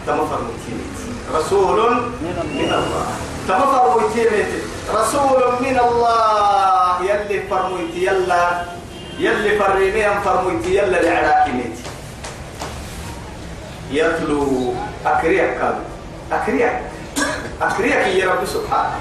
تمفر 0.08 0.39
متيمت 0.44 0.96
رسول 1.36 1.79
من 2.20 2.72
الله. 2.72 3.08
تمفر 3.48 3.86
متيمت 4.00 4.51
رسول 4.91 5.41
من 5.63 5.77
الله. 5.79 7.03
يلي 7.08 7.48
فرميت 7.48 7.96
يلا. 7.96 8.44
يلي 9.20 9.60
فرمي 9.60 10.08
أن 10.08 10.20
فرميت 10.22 10.65
يلا 10.67 11.00
لعراكي 11.01 11.74
يتلو 13.91 14.74
أكريك 15.06 15.58
كان 15.58 15.77
أكريك. 16.32 16.75
أكريك 17.62 18.03
يا 18.20 18.25
رب 18.36 18.44
سبحانه. 18.46 19.00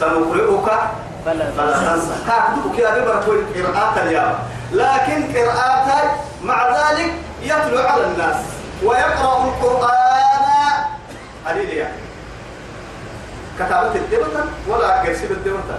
سنقرئك 0.00 0.68
تنسى 1.26 2.16
كاتبك 2.26 2.78
يا 2.78 2.90
ببرك 2.90 3.28
القراءات 3.28 3.98
اليوم. 3.98 4.38
لكن 4.72 5.36
قراءات 5.36 6.10
مع 6.42 6.68
ذلك 6.68 7.12
يتلو 7.42 7.78
على 7.78 8.04
الناس 8.04 8.36
ويقرأ 8.82 9.44
القرآن. 9.44 10.84
قليل 11.46 11.70
يعني. 11.70 11.98
كتابة 13.58 13.94
الدبتة 13.94 14.44
ولا 14.68 15.02
كرسي 15.02 15.24
الدبتة 15.24 15.78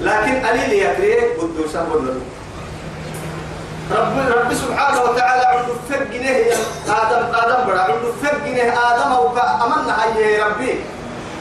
لكن 0.00 0.46
قليل 0.46 0.72
يقرأ 0.72 1.42
قدوسا 1.42 1.80
قدوسا 1.82 2.20
رب 3.92 4.18
رب 4.18 4.54
سبحانه 4.54 5.00
وتعالى 5.02 5.44
عنده 5.46 5.74
فجنه 5.90 6.36
آدم 6.88 7.34
آدم 7.34 7.66
برا 7.66 7.80
عنده 7.80 8.12
فجنه 8.22 8.72
آدم 8.72 9.12
أو 9.12 9.28
أمنا 9.38 10.02
هاي 10.02 10.42
ربي. 10.42 10.80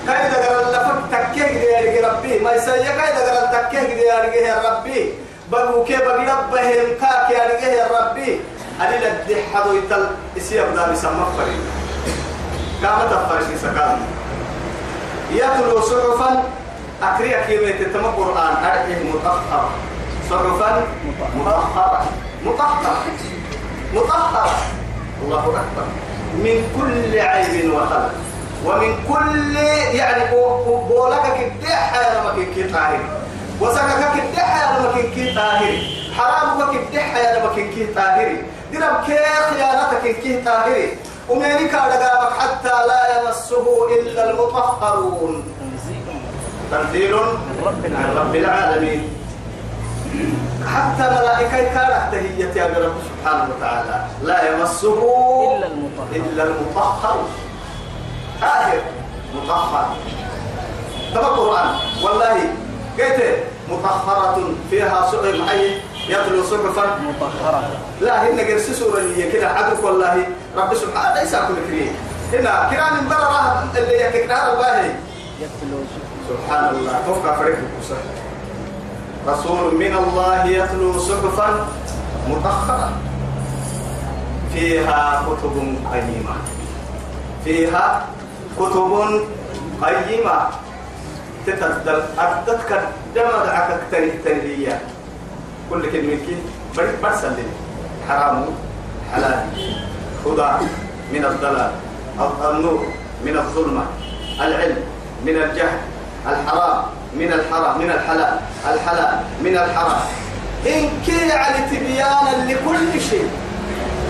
كايدا 0.07 0.37
قال 0.47 0.73
لفك 0.73 0.99
تكيه 1.11 1.47
دي 1.47 1.65
يا 1.65 2.07
ربي. 2.07 2.39
ما 2.39 2.51
يسيا 2.51 2.91
كايدا 2.97 3.21
قال 3.33 3.45
تكيه 3.51 3.81
دي 3.81 4.01
يا 4.01 4.55
ربي. 4.65 5.13
بقو 5.51 5.83
كي 5.83 5.97
بقي 5.97 6.25
ربهم 6.25 6.87
كاك 7.01 7.29
يا 7.63 7.87
ربي. 7.99 8.39
أدي 8.81 8.97
لدي 8.97 9.35
حدو 9.53 9.73
يتل 9.73 10.07
إسياب 10.37 10.75
دا 10.75 10.91
بسمى 10.91 11.25
فريد. 11.37 11.63
كامت 12.81 13.11
الفرش 13.11 13.47
سكال 13.61 13.97
يتلو 15.31 15.81
صحفا 15.81 16.43
أكريا 17.03 17.41
كيمة 17.47 17.71
تتم 17.71 18.05
القرآن 18.05 18.53
أرحيه 18.65 19.03
متأخر 19.03 19.69
صحفا 20.29 20.83
مطهرة 21.35 22.05
مطهرة 22.45 22.95
مطهرة 23.93 24.49
الله 25.23 25.39
أكبر. 25.39 25.87
من 26.33 26.57
كل 26.77 27.19
عيب 27.19 27.73
وخلق. 27.73 28.11
ومن 28.65 28.93
كل 29.09 29.55
يعني 29.95 30.23
بولك 30.89 31.23
كدح 31.39 31.93
يا 31.93 32.19
لما 32.19 32.31
كنكي 32.35 32.63
طاهر. 32.63 32.99
وسكك 33.61 34.01
كدح 34.15 34.47
يا 34.57 34.79
لما 34.79 34.91
كنكي 34.91 35.35
طاهر. 35.35 35.75
حرامك 36.17 36.69
كدح 36.71 37.15
يا 37.15 37.39
لما 37.39 37.49
كنكي 37.55 37.85
طاهر. 37.93 38.35
درب 38.73 39.05
كي 39.05 39.17
خيانتك 39.17 40.01
كنكي 40.03 40.41
طاهر. 40.41 40.87
ومن 41.29 41.67
كان 41.67 41.91
حتى 42.39 42.75
لا 42.87 43.01
يمسه 43.13 43.65
إلا 43.99 44.29
المطهرون. 44.29 45.43
تنزيل 46.71 47.15
من 47.15 48.13
رب 48.17 48.35
العالمين. 48.35 49.09
حتى 50.75 51.03
ملائكة 51.03 51.57
كانت 51.73 52.11
تهية 52.11 52.53
يا 52.55 52.65
رب 52.65 52.93
سبحانه 53.07 53.49
وتعالى. 53.57 54.05
لا 54.23 54.49
يمسه 54.49 54.99
إلا 55.47 55.67
المطهر 55.67 56.15
إلا 56.15 56.43
المطهر 56.43 57.19
آخر 58.45 58.79
مطهر. 59.35 59.95
تبع 61.13 61.27
القرآن. 61.27 61.69
والله 62.03 62.37
قلت 62.99 63.43
مطهرة 63.71 64.37
فيها 64.69 65.11
سؤال 65.11 65.41
معي 65.41 65.81
يتلو 66.09 66.43
صحفا. 66.43 66.85
مطهرة. 67.09 67.69
لا 68.01 68.23
هن 68.23 68.39
قرسي 68.39 68.73
سورة 68.73 68.97
اللي 68.97 69.31
كده 69.31 69.49
عدوك 69.49 69.83
والله. 69.83 70.27
رب 70.57 70.73
سبحانه 70.73 71.21
ليس 71.21 71.35
كل 71.35 71.55
كريم. 71.67 71.95
هنا 72.33 72.69
كرام 72.69 73.03
من 73.03 73.09
برا 73.09 73.67
اللي 73.77 74.01
يكتنار 74.01 74.53
الله 74.53 74.77
يتلو 75.41 75.79
سبحان 76.29 76.75
الله. 76.75 77.01
توقع 77.05 77.37
فريق 77.37 77.57
الكوسة 77.57 77.97
رسول 79.27 79.75
من 79.75 79.95
الله 79.95 80.45
يتلو 80.45 80.99
صحفا 80.99 81.67
مطهرة. 82.29 82.91
فيها 84.53 85.23
كتب 85.27 85.55
قيمة. 85.93 86.35
فيها 87.45 88.05
كتب 88.59 88.91
قيمة. 89.83 90.37
تتدل 91.45 92.01
أردتك 92.19 92.71
دم 93.15 93.29
دعك 93.45 93.69
تنهية. 94.25 94.81
كل 95.69 95.81
كلمة 95.91 96.17
كي 96.25 96.35
برسل 96.75 97.37
حرام 98.09 98.45
حلال. 99.13 99.39
هدى 100.25 100.51
من 101.13 101.25
الضلال. 101.25 101.71
النور 102.49 102.85
من 103.25 103.37
الظلمة. 103.37 103.85
العلم 104.41 104.83
من 105.25 105.35
الجهل. 105.35 105.79
الحرام 106.27 106.83
من 107.13 107.33
الحرام 107.33 107.77
من 107.81 107.89
الحلال. 107.91 108.39
الحلال 108.73 109.19
من 109.41 109.57
الحرام. 109.57 110.01
إن 110.65 110.89
كي 111.05 111.31
على 111.31 111.59
تبيانا 111.69 112.51
لكل 112.51 113.01
شيء. 113.01 113.29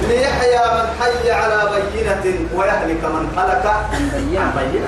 ليحيى 0.10 0.60
من 0.76 0.88
حي 1.02 1.32
على 1.32 1.70
بينة 1.94 2.26
ويهلك 2.56 3.04
من 3.06 3.26
هلك. 3.38 3.66
عن 3.94 4.10
بينة. 4.14 4.54
بينة. 4.58 4.88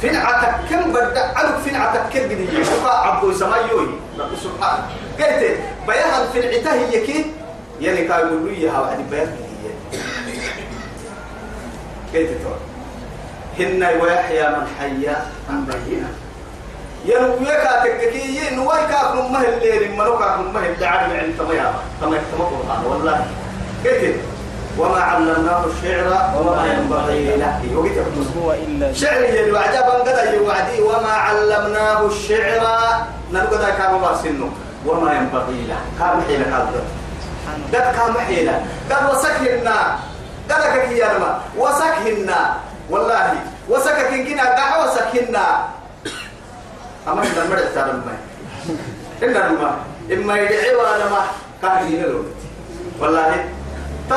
فين 0.00 0.16
عتك 0.16 0.54
كم 0.70 0.92
بدأ 0.92 1.32
علوك 1.38 1.56
فين 1.64 1.76
عتك 1.76 2.00
كم 2.12 2.24
بدي 2.28 2.58
يشوفها 2.60 2.90
عبو 2.92 3.32
سمايوي 3.32 3.86
رب 4.18 4.30
سبحانه 4.44 4.84
قلت 5.18 5.58
بيان 5.86 6.22
في 6.32 6.38
العته 6.40 6.72
هي 6.72 7.06
كي؟ 7.06 7.26
يعني 7.80 8.04
كان 8.08 8.18
يقول 8.18 8.52
لي 8.52 8.68
ها 8.68 8.80
وعد 8.80 8.98
بيان 9.10 9.26
هي. 9.28 9.98
قلت 12.14 12.30
تو 12.42 12.50
هن 13.62 13.84
ويحيى 14.00 14.48
من 14.48 14.66
حيا 14.80 15.26
عن 15.50 15.64
بينه 15.64 16.08
ينويك 17.04 17.62
تككي 17.84 18.54
نواي 18.54 18.86
كاك 18.86 19.14
نمه 19.14 19.42
الليل 19.44 19.92
منو 19.92 20.18
كاك 20.18 20.38
نمه 20.38 20.66
اللي 20.66 20.86
عالم 20.86 21.12
عند 21.16 21.34
تميا 21.38 21.74
تميا 22.00 22.22
والله. 22.86 23.26
قلت 23.84 24.16
وما 24.78 25.00
علمناه 25.00 25.64
الشعر 25.66 26.08
وما 26.36 26.64
ينبغي 26.72 27.36
له 27.36 27.60
هو 28.36 28.52
إلا 28.52 28.92
شعر 28.92 29.20
يلي 29.20 29.52
وعدا 29.52 29.80
بنقدا 29.80 30.32
يوعدي. 30.32 30.82
وما 30.82 31.12
علمناه 31.12 32.06
الشعر. 32.06 32.64
نلقدا 33.32 33.70
كما 33.70 33.98
بارسنه 33.98 34.48
وما 34.86 35.12
ينبغي 35.12 35.60
له. 35.68 35.80
كان 35.98 36.22
حيلة 36.26 36.46
هذا 36.56 36.82
قد 37.72 37.86
كان 37.96 38.14
حيلة 38.26 38.64
قد 38.90 39.02
وسكهنا. 39.12 39.98
قد 40.50 40.62
كيانما 40.88 41.40
وسكهنا. 41.58 42.40
والله. 42.90 43.34
وسكك 43.68 44.10
كنا 44.26 44.44
قاع 44.56 44.84
وسكهنا. 44.84 45.44
أما 47.08 47.22
إذا 47.22 47.42
مرد 47.50 47.66
تعلم 47.74 48.02
ما 48.06 48.16
إن 49.22 49.32
ما 49.32 49.76
إما 50.12 50.34
يدعي 50.40 50.74
ولا 50.74 51.06
ما. 51.12 51.22
كان 51.62 51.92
ينلو 51.92 52.24
والله. 53.00 53.61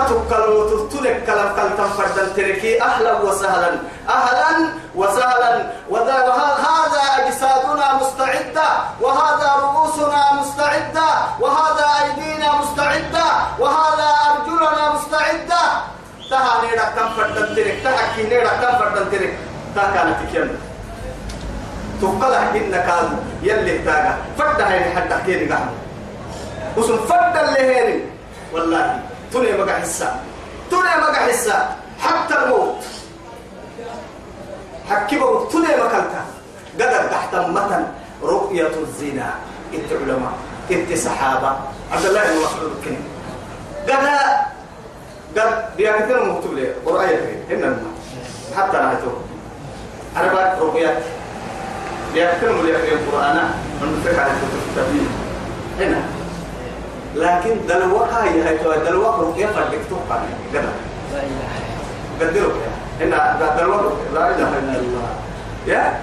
تتوكلوا 0.04 0.70
تتلك 0.70 1.24
كلام 1.26 1.56
كلام 1.56 1.90
فردا 1.98 2.24
تركي 2.36 2.82
أهلا 2.82 3.14
وسهلا. 3.14 3.72
أهلا 4.10 4.52
وسهلا. 4.96 5.54
وهذا 5.90 7.02
أجسادنا 7.18 7.88
مستعدة. 8.02 8.68
وهذا 9.02 9.50
رؤوسنا 9.64 10.24
مستعدة. 10.40 11.10
وهذا 11.40 11.86
أيدينا 12.02 12.50
مستعدة. 12.62 13.28
وهذا 13.60 14.10
أرجلنا 14.30 14.84
مستعدة. 14.96 15.62
تها 16.30 16.54
نيرا 16.62 16.86
كم 16.96 17.10
فردا 17.18 17.56
ترك 17.56 17.78
تها 17.84 18.04
كي 18.16 18.24
نيرا 18.24 18.54
كم 18.62 18.74
فردا 18.80 19.04
ترك 19.12 19.34
تها 19.76 19.88
كانت 19.94 20.32
كيان. 20.32 20.50
تقلع 22.02 22.42
إن 22.56 22.72
كانوا 22.72 23.20
يلي 23.44 23.78
تاجا 23.78 24.18
فردا 24.38 24.68
هيني 24.72 24.96
حتى 24.96 25.16
كيني 25.26 25.54
قام 25.54 25.70
وسم 26.78 26.98
فردا 26.98 27.42
اللي 27.50 27.60
هيني. 27.60 28.02
والله. 28.54 29.00
توني 29.36 29.52
مقع 29.52 29.80
حسا 29.80 30.20
توني 30.72 30.90
مقع 30.98 31.28
حسا 31.28 31.76
حتى 32.00 32.36
الموت. 32.44 32.76
حكي 34.90 35.20
بقول 35.20 35.52
توني 35.52 35.68
مكالتا 35.68 36.26
قدر 36.80 37.08
تحت 37.12 37.36
متن 37.36 37.86
رؤية 38.24 38.72
الزنا. 38.84 39.34
إنت 39.74 39.92
علماء. 39.92 40.34
إنت 40.72 40.98
صحابة. 40.98 41.60
عبد 41.92 42.06
الله 42.06 42.24
بن 42.24 42.38
مسعود 42.38 42.72
كن 42.86 42.98
قد 43.92 44.08
قد 45.38 45.76
بيكتر 45.78 46.32
مكتوب 46.32 46.54
لي. 46.54 46.74
قرآية 46.86 47.44
هنا 47.50 47.78
حتى 48.58 48.78
نهتو 48.78 49.12
أربع 50.18 50.54
رؤيات 50.60 51.04
بيكتر 52.14 52.52
مليك 52.52 52.76
القرآن. 52.76 53.38
من 53.82 54.18
على 54.20 54.32
التفسير 54.32 55.08
هنا. 55.80 56.25
لكن 57.16 57.68
دلوقا 57.68 58.24
هي 58.24 58.58
تو 58.58 58.74
دلوقا 58.74 59.22
رقية 59.22 59.46
فردك 59.46 59.80
توقع؟ 59.90 60.20
كذا 60.54 60.72
قدروا. 62.22 62.54
هنا 63.00 63.56
دلوقا 63.58 63.94
لا 64.14 64.30
إله 64.30 64.50
إلا 64.60 64.80
الله. 64.80 65.08
يا؟ 65.68 66.00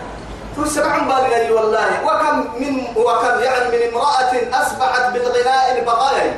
تسمع 0.57 0.99
بالغني 0.99 1.51
والله. 1.51 1.91
وكم 2.05 2.37
من 2.61 2.75
وكم 2.97 3.41
يعني 3.43 3.69
من 3.73 3.83
امرأة 3.93 4.63
أصبحت 4.63 5.13
بالغناء 5.13 5.79
البغايا. 5.79 6.35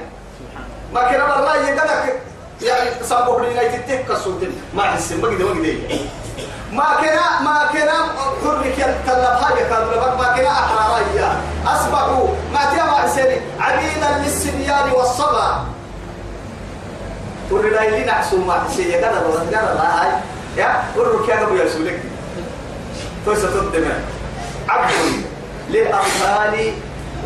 ما 0.95 1.03
كان 1.03 1.21
والله 1.21 1.57
يقدك. 1.69 2.21
يعني 2.63 2.91
صبوا 3.05 3.41
لنا 3.41 3.63
يتتك 3.63 4.11
السلطان 4.11 4.53
ما 4.75 4.83
حس 4.83 5.13
ما 5.13 5.29
قد 5.29 5.43
ما 5.43 5.51
قد 5.51 6.09
ما 6.75 6.85
كان 7.03 7.19
ما 7.45 7.71
كان 7.73 7.89
حرك 8.45 8.79
يتطلب 8.79 9.35
حاجة 9.45 9.63
كان 9.71 9.85
ما 10.19 10.33
كان 10.37 10.47
أحرارية 10.47 11.41
أصبحوا 11.67 12.29
ما 12.53 12.61
تيا 12.75 12.85
ما 12.85 12.93
حسين 12.93 13.41
عبيدا 13.61 14.19
للسبيان 14.25 14.91
والصبا 14.93 15.65
ورلا 17.51 17.83
يلي 17.83 18.05
نحسو 18.05 18.37
ما 18.45 18.63
كذا 18.79 19.23
ولا 19.27 19.41
كذا 19.51 19.75
لا 19.75 20.03
هاي. 20.03 20.13
يا 20.57 20.83
ورك 20.97 21.29
يا 21.29 21.43
أبو 21.43 21.55
يسولك 21.55 22.01
تويس 23.25 23.41
تدمع 23.43 23.95
عبد 24.69 24.91
للأطفال 25.71 26.73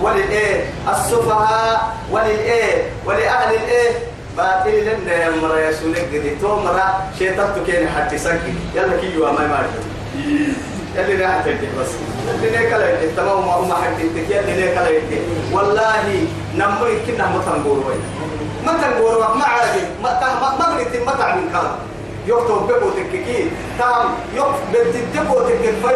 وللإيه؟ 0.02 0.70
السفهاء 0.90 1.94
وللإيه؟ 2.10 2.90
ولأهل 3.06 3.54
الإيه؟ 3.54 3.90
باطل 4.38 4.70
لنا 4.86 5.12
يا 5.12 5.30
مرا 5.42 5.58
يا 5.58 5.72
سولك 5.72 6.06
قدي 6.14 6.30
تو 6.40 6.56
مرا 6.60 6.86
شيطان 7.18 7.48
تكين 7.56 7.88
حتى 7.88 8.18
سكي 8.18 8.54
يلا 8.74 8.96
كي 9.00 9.14
يوا 9.14 9.30
ما 9.32 9.46
ما 9.46 9.66
يلي 10.96 11.24
راح 11.24 11.42
تجي 11.44 11.68
بس. 11.80 11.90
اللي 12.34 12.50
نكلا 12.58 12.86
يدي 13.02 13.12
تمام 13.16 13.46
ما 13.46 13.60
ما 13.68 13.74
حد 13.74 13.98
يدي 14.00 14.34
يلي 14.34 14.52
نكلا 14.70 14.88
يدي 14.90 15.18
والله 15.52 16.26
نمر 16.54 16.88
كنا 17.06 17.26
ما 17.26 17.40
تنقول 17.46 17.78
وين 17.86 18.00
ما 18.66 18.72
تنقول 18.82 19.18
ما 19.38 19.44
عادي. 19.44 19.82
ما 20.02 20.10
ما 20.42 20.48
ما 20.58 20.64
قلت 20.78 20.94
ما 21.06 21.12
تعمل 21.18 21.42
كلام 21.52 21.76
يكتب 22.26 22.66
بقو 22.68 22.90
تككي 22.90 23.50
تام 23.78 24.06
يك 24.34 24.54
بدتبو 24.72 25.34
تكفي 25.48 25.94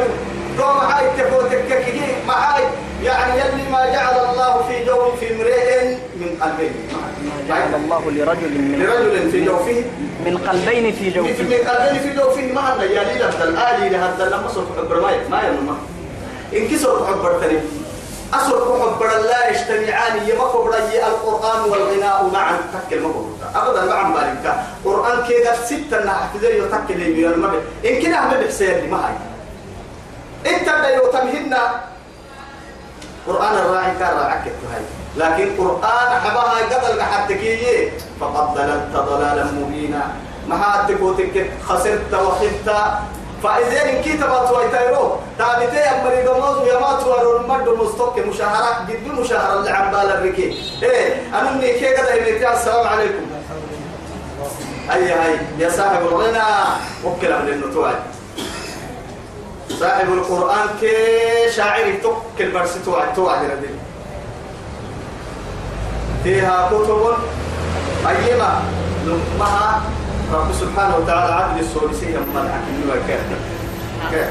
دوم 0.58 0.78
هاي 0.90 1.06
تبو 1.18 1.40
تككي 1.40 2.00
معاي 2.28 2.64
يعني 3.04 3.40
يلي 3.40 3.70
ما 3.72 3.86
جعل 3.92 4.16
الله 4.30 4.62
في 4.68 4.84
جو 4.84 5.16
في 5.20 5.34
امرئ 5.34 5.94
من 6.16 6.38
قلبين. 6.42 6.72
ما 6.92 7.34
جعل 7.48 7.74
الله 7.74 8.10
لرجل 8.10 8.50
من 8.50 8.82
لرجل 8.82 9.30
في 9.30 9.44
جوفه. 9.44 9.84
من 10.26 10.38
قلبين 10.38 10.92
في 10.92 11.10
جوفه. 11.10 11.42
من 11.42 11.68
قلبين 11.68 12.00
في 12.02 12.10
جوفه. 12.18 12.52
ما 12.52 12.60
هذا 12.60 12.84
يا 12.84 13.02
ليلة 13.02 13.44
الآلي 13.44 13.88
لهذا 13.88 14.24
لما 14.28 14.48
صرت 14.48 14.66
حبر 14.78 15.00
ما 15.00 15.10
ما. 15.30 15.42
ينما 15.42 15.76
إن 16.56 16.68
كسر 16.68 17.06
حبر 17.06 17.40
تاني 17.40 17.58
أصر 18.34 18.54
حبر 18.64 19.06
لا 19.06 19.50
يجتمعان. 19.50 20.28
يمكو 20.28 20.64
بري 20.64 21.06
القرآن 21.06 21.60
والغناء 21.70 22.30
معا. 22.32 22.56
تكل 22.72 23.00
مكو 23.02 23.24
أبدا 23.54 23.84
معا 23.84 24.12
بالك 24.14 24.64
قرآن 24.84 25.18
كذا 25.28 25.52
ستة 25.64 26.04
نحتذر 26.04 26.50
يتكل 26.50 26.98
لي 26.98 27.26
المبع 27.26 27.58
إن 27.84 28.02
كنا 28.02 28.26
هم 28.26 28.40
بحسين 28.40 28.90
ما 28.90 28.96
هاي. 28.96 29.14
انت 30.46 30.68
بدأ 30.68 30.96
يتمهن 30.96 31.56
قرآن 33.26 33.54
الراعي 33.54 33.92
كان 33.98 34.16
راعك 34.16 34.44
هاي 34.46 34.82
لكن 35.16 35.56
قرآن 35.62 36.20
حبها 36.20 36.76
قبل 36.76 37.02
حتى 37.02 37.34
فقد 38.20 38.54
ضللت 38.54 38.96
ضلالا 38.96 39.44
مبينا. 39.44 40.02
ما 40.48 40.56
حتى 40.56 40.94
خسرت 41.68 42.14
وخبت. 42.14 42.76
فإذا 43.42 43.82
إن 43.82 44.02
كتبت 44.02 44.50
ويتيرو 44.50 45.16
تابتي 45.38 45.78
أمري 45.78 46.22
دموز 46.22 46.58
ما 46.80 46.98
توارو 47.04 47.36
المد 47.36 47.68
مستوك 47.68 48.18
مشاهرة. 48.18 48.86
قد 48.88 49.20
مشاهرة 49.20 49.58
اللي 49.58 49.70
عم 49.70 49.90
بالا 49.90 50.18
الركي 50.18 50.58
إيه 50.82 51.22
أنا 51.34 51.50
مني 51.50 51.72
كي 51.72 51.94
قد 51.94 52.06
السلام 52.52 52.86
عليكم. 52.86 53.26
أي 54.92 55.12
هاي 55.12 55.38
يا 55.58 55.70
صاحب 55.70 56.02
الغنى. 56.06 56.42
وكل 57.04 57.32
أهل 57.32 57.48
النتوعي 57.48 57.94
صاحب 59.80 60.12
القرآن 60.12 60.66
كي 60.80 60.96
شاعر 61.56 61.94
توكل 62.02 62.50
برس 62.50 62.78
توعد 62.84 63.14
توعد 63.14 63.44
ردي 63.44 63.74
فيها 66.24 66.68
كتب 66.68 67.14
أيما 68.08 68.62
لمها 69.06 69.82
رب 70.32 70.52
سبحانه 70.60 70.96
وتعالى 70.96 71.34
عدل 71.34 71.60
السولسية 71.60 72.18
من 72.18 72.48
حكيم 72.52 72.90
كيف 74.10 74.28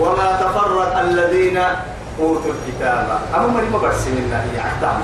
وما 0.00 0.40
تفرق 0.40 0.98
الذين 0.98 1.58
أوتوا 2.20 2.52
الكتاب. 2.52 3.20
أما 3.34 3.46
من 3.46 3.70
ما 3.72 3.78
برسل 3.78 4.12
الله 4.12 4.44
يعتام 4.56 5.02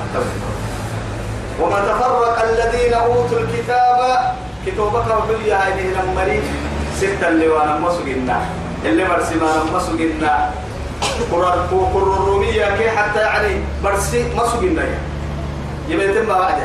وما 1.60 1.80
تفرق 1.80 2.42
الذين 2.42 2.94
أوتوا 2.94 3.38
الكتاب. 3.38 4.36
كتابك 4.66 5.06
وبليا 5.18 5.56
هذه 5.56 5.86
لما 5.94 6.24
ستة 6.96 7.28
اللي 7.28 7.48
وانا 7.48 7.78
مسجنا 7.78 8.40
اللي 8.84 9.04
مرسما 9.04 9.64
مسجنا 9.74 10.50
قرر 11.32 11.66
قرر 11.70 12.12
الرومية 12.12 12.76
كي 12.76 12.90
حتى 12.90 13.20
يعني 13.20 13.60
مرسي 13.84 14.24
مسجنا 14.36 14.84
يبقى 15.88 16.14
تم 16.14 16.26
بعد. 16.26 16.62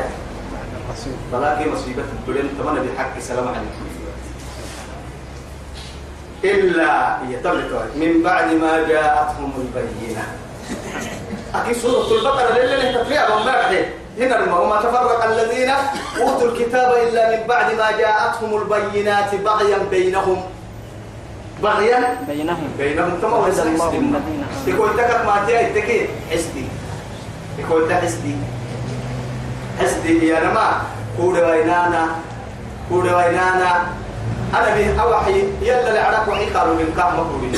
بلاقي 1.32 1.70
مصيبة 1.70 2.02
الدنيا 2.02 2.42
تمنى 2.58 2.80
بحق 2.80 3.18
سلام 3.20 3.48
عليكم. 3.48 3.86
إلا 6.44 7.18
يتبلت 7.30 7.72
من 7.96 8.22
بعد 8.22 8.52
ما 8.52 8.88
جاءتهم 8.88 9.52
البينة. 9.58 10.24
أكيد 11.54 11.76
سورة 11.76 12.18
البقرة 12.18 12.58
للي 12.58 12.98
تفريع 12.98 13.28
بمبارح 13.28 13.70
هنا 14.18 14.54
وما 14.56 14.76
تفرق 14.76 15.24
الذين 15.24 15.70
أوتوا 16.20 16.48
الكتاب 16.48 16.92
إلا 17.08 17.30
من 17.30 17.46
بعد 17.46 17.74
ما 17.74 17.90
جاءتهم 17.90 18.62
البينات 18.62 19.34
بغيا 19.34 19.78
بينهم. 19.90 20.42
بغيا 21.62 22.18
بينهم. 22.28 22.68
بينهم. 22.78 23.18
تما 23.22 23.46
الذين 23.46 23.80
آمنوا. 23.80 24.20
يقول 24.66 24.96
تكت 24.96 25.24
ما 25.26 25.44
تيا 25.46 25.60
يتكي 25.60 26.08
حسدي 26.30 26.64
يقول 27.58 27.88
ده 27.88 27.96
حسدي 27.96 28.36
حسدي 29.80 30.28
يا 30.28 30.40
نما 30.40 30.82
كود 31.16 31.38
وينانا. 31.38 32.06
كود 32.88 33.04
وينانا. 33.04 33.72
أنا 34.54 34.74
به 34.74 35.02
أوحي. 35.02 35.44
يلا 35.62 35.90
لعرك 35.90 36.28
وحي 36.28 36.50
قالوا 36.50 36.74
من 36.74 36.94
كام 36.96 37.16
مقربين 37.16 37.52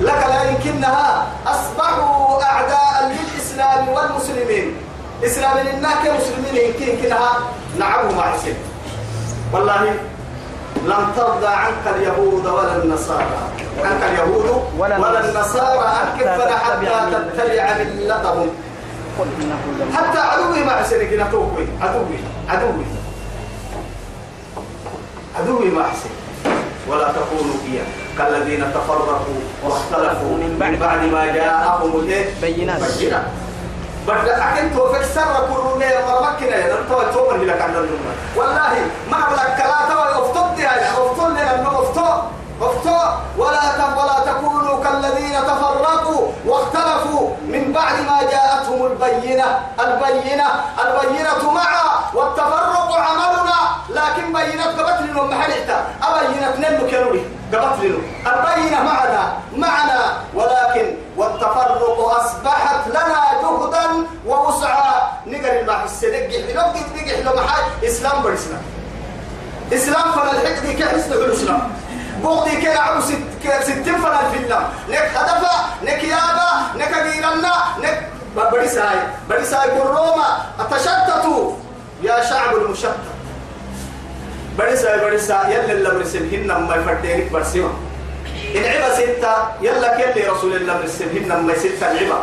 لك 0.00 0.26
لا 0.28 0.50
يمكنها. 0.50 1.26
أصبحوا 1.46 2.42
أعداء 2.42 3.12
للإسلام 3.12 3.88
والمسلمين. 3.88 4.83
إسلام 5.26 5.58
الناك 5.58 6.02
مسلمين 6.20 6.54
يمكن 6.64 7.02
كنها 7.02 7.38
نعمه 7.78 8.12
مع 8.16 8.34
السلم 8.34 8.56
والله 9.52 9.94
لن 10.86 11.06
ترضى 11.16 11.46
عنك 11.46 11.96
اليهود 11.96 12.46
ولا 12.46 12.76
النصارى. 12.82 13.26
عنك 13.84 14.02
اليهود 14.02 14.64
ولا 14.78 15.30
النصارى. 15.30 15.88
حتى 15.88 16.24
فلا 16.24 16.58
حتى 16.58 16.86
تتبع 17.36 17.74
ملتهم. 17.78 18.50
حتى 19.94 20.18
عدوي 20.18 20.64
مع 20.64 20.82
سنك 20.82 21.12
نتوقي 21.12 21.66
عدوي 21.80 22.18
عدوي 22.48 22.84
عدوي. 25.38 25.70
مع 25.70 25.84
سنك 25.84 26.24
ولا 26.88 27.12
تكونوا 27.12 27.54
إياه 27.72 27.86
كالذين 28.18 28.64
تفرقوا 28.74 29.40
واختلفوا 29.64 30.36
من 30.36 30.56
بعد, 30.80 31.04
ما 31.12 31.26
جاءهم 31.26 32.00
الإيه؟ 32.00 32.24
بعد 34.08 34.28
أكن 34.28 34.68
كورونا 35.48 35.84
عند 37.62 37.76
النمر 37.76 38.14
والله 38.36 38.72
ما 39.10 39.16
يا 40.58 40.72
لنا 41.30 41.62
ولا 43.38 43.64
ت- 43.78 43.98
ولا 43.98 44.32
تكونوا 44.32 44.84
كالذين 44.84 45.34
تفرقوا 45.50 46.26
واختلفوا. 46.46 47.30
من 47.52 47.72
بعد 47.72 47.96
ما 48.08 48.18
جاءتهم 48.30 48.86
البينة. 48.86 49.44
البينة. 49.80 50.46
البينة 50.84 51.50
مع 51.54 51.70
والتفرق 52.14 52.90
عملنا. 53.08 53.53
لكن 53.94 54.32
بينت 54.32 54.80
قبت 54.80 55.00
لنا 55.00 55.22
محلتا 55.22 55.86
أبينت 56.02 56.58
نلو 56.58 56.90
كنوري 56.90 57.24
قبت 57.52 57.78
لنا 57.80 57.98
البينة 58.26 58.82
معنا 58.82 59.32
معنا. 59.56 60.16
ولكن 60.34 60.94
والتفرق 61.16 61.98
أصبحت 62.20 62.88
لنا 62.88 63.20
جهدا 63.42 64.06
ووسعا. 64.26 64.94
نقر 65.26 65.60
الله 65.60 65.84
السنق 65.84 66.28
نقر 66.54 66.72
نقر 66.96 67.32
لما 67.32 67.42
حاج 67.48 67.64
إسلام 67.84 68.22
برسنا 68.22 68.58
إسلام. 69.72 70.12
فلا 70.12 70.30
الحقد 70.32 70.66
كي 70.66 70.84
حسن 70.84 71.12
علوسنا 71.12 71.70
بغضي 72.22 72.56
كي 72.56 72.74
نعم 72.74 73.00
ست 73.00 73.22
ستين 73.62 73.96
فلا 74.02 74.20
الفيلم 74.20 74.68
نك 74.88 75.10
هدفا 75.16 75.54
نك 75.82 76.04
يابا 76.04 76.48
نك 76.76 76.92
غيرنا 76.92 77.54
نك 77.78 78.08
بريساي 78.52 78.98
بريساي 79.28 79.70
بالروما 79.70 80.38
تشتتوا 80.70 81.52
يا 82.02 82.24
شعب 82.24 82.56
المشتت. 82.56 83.13
بريساي 84.58 85.00
بريساي 85.00 85.54
يلا 85.54 85.72
اللي 85.72 85.90
برسلهن 85.90 86.46
ما 86.46 86.76
يفردينك 86.76 87.32
برسيما 87.32 87.72
العبا 88.54 88.94
ستة 88.94 89.32
يلا 89.60 89.96
كلي 89.96 90.28
رسول 90.28 90.56
الله 90.56 90.76
برسلهن 90.80 91.28
ما 91.46 91.54
ستة 91.54 91.90
العبا. 91.92 92.18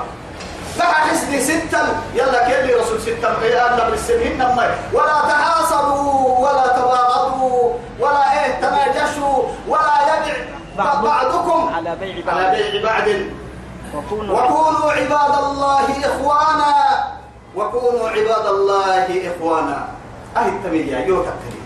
بقى 0.77 0.93
حسني 0.93 1.39
ستة 1.41 1.79
يلا 2.15 2.39
كلي 2.47 2.73
رسول 2.73 3.01
ستة 3.01 3.43
يلا 3.43 3.89
برسلهن 3.89 4.37
ما 4.37 4.75
ولا 4.93 5.17
تحاصروا 5.29 6.39
ولا 6.39 6.67
تباغضوا 6.67 7.73
ولا 7.99 8.23
إيه 8.45 8.51
تناجشوا 8.61 9.43
ولا 9.67 9.95
يبع 10.07 10.35
بعض- 10.77 11.03
بعضكم 11.03 11.73
على 11.75 11.95
بيع 11.95 12.25
بعض. 12.25 12.37
على 12.37 12.71
بيع 12.71 12.83
بعض. 12.83 13.07
وكونوا 13.95 14.41
وكونوا 14.43 14.91
عباد 14.91 15.43
الله 15.43 15.85
إخوانا. 16.05 16.73
وكونوا 17.55 18.09
عباد 18.09 18.45
الله 18.47 19.07
إخوانا. 19.35 19.87
أهي 20.37 20.49
التمية 20.49 20.97
يو 20.97 21.21
تكلي 21.21 21.60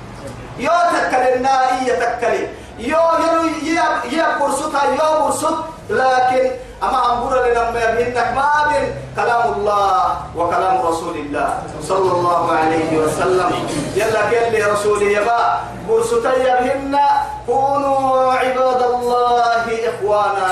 يو 0.59 0.71
تكلي 0.93 1.35
النائية 1.35 1.93
تكلي 1.99 2.47
يو 2.79 3.05
يو 3.25 3.41
يا 3.75 3.87
يا 4.11 4.37
برسوتا 4.39 4.83
يو 4.83 5.25
برسوت. 5.25 5.57
لكن 5.89 6.51
أما 6.83 7.13
أنبور 7.13 7.45
لنا 7.45 7.69
يبهنك 7.69 8.33
ما 8.33 8.65
بين 8.69 8.89
كلام 9.15 9.53
الله 9.53 10.17
وكلام 10.35 10.81
رسول 10.81 11.15
الله 11.15 11.49
صلى 11.81 12.11
الله 12.11 12.51
عليه 12.51 12.97
وسلم. 12.97 13.51
يلا 13.95 14.21
كل 14.29 14.71
رسول 14.73 15.01
يبا 15.01 15.41
برسوتا 15.89 16.33
يبهن 16.33 16.97
كونوا 17.45 18.33
عباد 18.33 18.81
الله 18.81 19.65
إخوانا. 19.89 20.51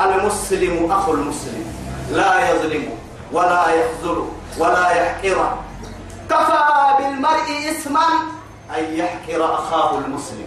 المسلم 0.00 0.92
أخو 0.92 1.12
المسلم. 1.12 1.64
لا 2.10 2.50
يظلم 2.50 2.84
ولا 3.32 3.64
يخذل 3.74 4.18
ولا 4.58 4.86
يحقر. 4.90 5.38
كفى 6.30 6.62
بالمرء 6.98 7.48
إثما 7.70 8.06
أن 8.78 8.84
يحقر 8.96 9.54
أخاه 9.54 9.98
المسلم. 9.98 10.46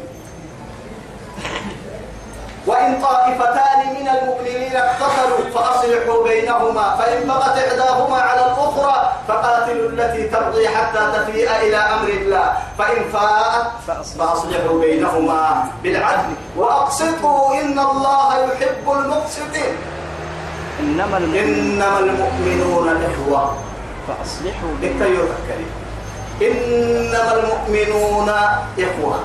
وإن 2.65 3.01
طائفتان 3.01 3.79
من 3.99 4.07
المؤمنين 4.07 4.75
اقتتلوا 4.75 5.49
فأصلحوا 5.53 6.23
بينهما 6.23 6.95
فإن 6.95 7.27
بغت 7.27 7.57
إحداهما 7.57 8.17
على 8.17 8.45
الأخرى 8.45 9.13
فقاتلوا 9.27 9.89
التي 9.89 10.27
ترضي 10.27 10.69
حتى 10.69 11.11
تفيء 11.13 11.49
إلى 11.61 11.77
أمر 11.77 12.09
الله. 12.09 12.53
فإن 12.77 13.03
فاءت 13.13 13.67
فأصلحوا 13.87 14.79
بينهما 14.79 15.63
بالعدل. 15.83 16.33
وأقسطوا 16.57 17.61
إن 17.61 17.79
الله 17.79 18.29
يحب 18.37 18.91
المقسطين. 18.91 19.75
إنما 20.79 21.17
المؤمنون 21.17 21.37
إنما 21.43 21.99
المؤمنون 21.99 22.87
إخوة. 22.89 23.57
فأصلحوا 24.07 24.69
انت 24.83 25.01
بين 25.01 25.01
يذكري 25.01 25.65
إنما 26.41 27.33
المؤمنون 27.33 28.29
إخوة. 28.79 29.19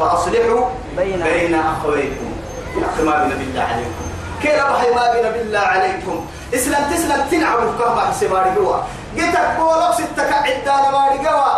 فأصلحوا 0.00 0.64
بين- 0.96 1.22
بين 1.22 1.54
أخويكم. 1.54 2.32
يا 2.76 3.04
ما 3.04 3.24
بنا 3.24 3.34
بالله 3.34 3.62
عليكم. 3.62 4.02
كيف 4.42 4.64
رحي 4.64 4.90
ما 4.90 5.12
بنا 5.12 5.30
بالله 5.30 5.58
عليكم؟ 5.58 6.26
إسلام 6.54 6.82
تسلم 6.92 7.24
تنعبوا 7.30 7.72
كهما 7.78 8.12
سماري 8.20 8.50
جوا 8.56 8.76
جيتك 9.16 9.56
بولك 9.58 9.94
ستة 9.94 10.34
عدانا 10.34 10.90
ماري 10.90 11.18
جوا 11.18 11.52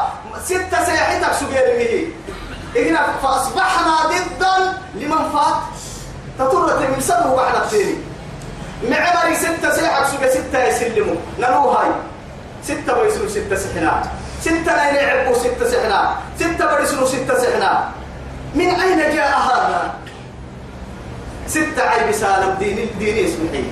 ستة 0.45 0.85
سيحتك 0.85 1.33
سجير 1.33 1.67
مهي 1.77 2.05
إهنا 2.77 3.01
فأصبحنا 3.23 3.97
ضدا 4.07 4.79
لمن 4.95 5.31
فات. 5.33 5.57
تطرت 6.39 6.79
من 6.91 7.01
سبه 7.01 7.37
بعد 7.37 7.55
الثاني 7.55 7.95
معمري 8.91 9.37
ستة 9.37 9.71
سيحك 9.71 10.07
سجى 10.07 10.29
ستة 10.31 10.65
يسلموا. 10.65 11.17
نلو 11.39 11.71
هاي. 11.71 11.89
ستة 12.65 13.03
بيسلوا 13.03 13.29
ستة 13.29 13.57
سحنات 13.57 14.05
ستة 14.45 14.73
لا 14.77 14.85
يلعبوا 14.93 15.35
ستة 15.35 15.65
سحنات 15.73 16.09
ستة 16.37 16.77
بيسلوا 16.77 17.09
ستة 17.09 17.35
سحنات 17.39 17.79
من 18.55 18.69
أين 18.69 19.01
جاء 19.17 19.33
هذا؟ 19.49 19.95
ستة 21.49 21.83
عيب 21.83 22.13
سالم 22.13 22.55
ديني 22.59 22.85
ديني 22.99 23.25
اسمحي. 23.25 23.65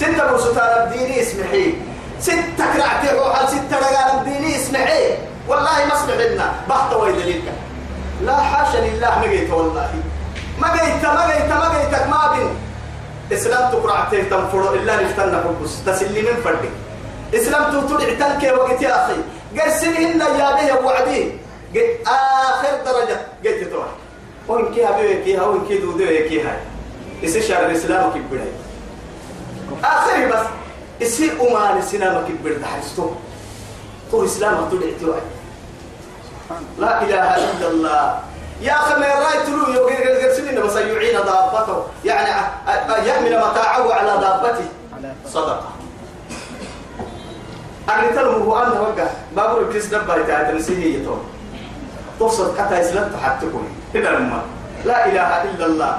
ستة 0.00 0.30
برسطالم 0.30 0.92
ديني 0.92 1.22
اسمحي. 1.22 1.74
ستة 2.20 2.64
كرعتي 2.72 3.08
روحا 3.12 3.46
ستة 3.46 3.76
رجال 3.76 4.24
ديني 4.24 4.56
اسمحي. 4.56 5.04
والله 5.48 5.84
ما 5.88 5.94
اسمحنا 5.94 6.52
بحط 6.68 6.92
ويدليلك 6.96 7.52
لا 8.24 8.36
حاشا 8.36 8.78
لله 8.78 9.18
ما 9.20 9.26
جيت 9.26 9.50
والله. 9.50 9.90
ما 10.60 10.68
جيت 10.72 11.04
ما 11.04 11.24
جيت 11.28 11.50
ما 11.52 11.68
جيتك 11.76 12.06
ما 12.08 12.32
بين 12.32 12.48
إسلام 13.32 13.72
تقرعتي 13.72 14.22
تنفرو 14.22 14.74
إلا 14.74 15.02
نفتنا 15.02 15.44
حبس 15.44 15.84
تسلي 15.86 16.22
من 16.22 16.36
فردك 16.44 16.74
إسلام 17.34 17.64
تطلع 17.72 18.08
تنكي 18.20 18.50
وقت 18.50 18.82
يا 18.82 19.04
أخي. 19.04 19.20
قرسلهن 19.60 20.20
يا 20.20 20.76
به 21.04 21.32
قلت 21.74 22.08
آخر 22.08 22.74
درجة. 22.86 23.18
قلت 23.44 23.70
تروح 23.70 23.86
وين 24.48 24.74
كي 24.74 24.84
هبي 24.84 25.24
كي 25.24 25.36
هاو 25.36 25.66
كي 25.68 25.78
دودو 25.78 26.06
كي 26.06 26.42
هاي 26.42 26.58
إسي 27.24 27.42
شهر 27.42 27.66
الإسلام 27.66 28.12
كي 28.12 28.18
بداي 28.18 28.52
اخر 29.84 30.26
بس. 30.26 30.46
إسي 31.02 31.32
أمان 31.40 31.78
السلام 31.78 32.26
كي 32.26 32.32
بداي 32.32 32.58
تحستو 32.58 33.10
تو 34.10 34.24
اسلام 34.24 34.68
تطلع 34.68 34.90
تروح. 35.00 35.18
لا 36.78 37.02
إله 37.02 37.36
إلا 37.36 37.68
الله. 37.68 38.20
يا 38.60 38.72
أخي 38.72 38.94
ما 39.00 39.06
رأيت 39.06 39.48
له 39.48 39.74
يقول 39.74 39.92
قرسلنا 40.22 40.60
بس 40.60 40.76
يعين 40.76 41.16
دابته. 41.16 41.84
يعني 42.04 42.30
يحمل 43.08 43.38
متاعه 43.38 43.92
على 43.92 44.12
دابته. 44.20 44.64
على 44.96 45.12
صدقة. 45.26 45.75
أرتلم 47.88 48.42
هو 48.42 48.62
أنا 48.62 48.80
وقع 48.80 49.06
ما 49.36 49.46
بقول 49.46 49.72
كيس 49.72 49.86
دبا 49.86 50.16
يتعتم 50.16 50.60
سيني 50.60 50.94
يتوم 50.94 51.24
تفصل 52.20 52.58
حتى 52.58 52.80
إسلام 52.80 53.10
تحتكم 53.12 53.68
هنا 53.94 54.08
لما 54.08 54.42
لا 54.84 55.06
إله 55.06 55.42
إلا 55.42 55.66
الله. 55.66 55.98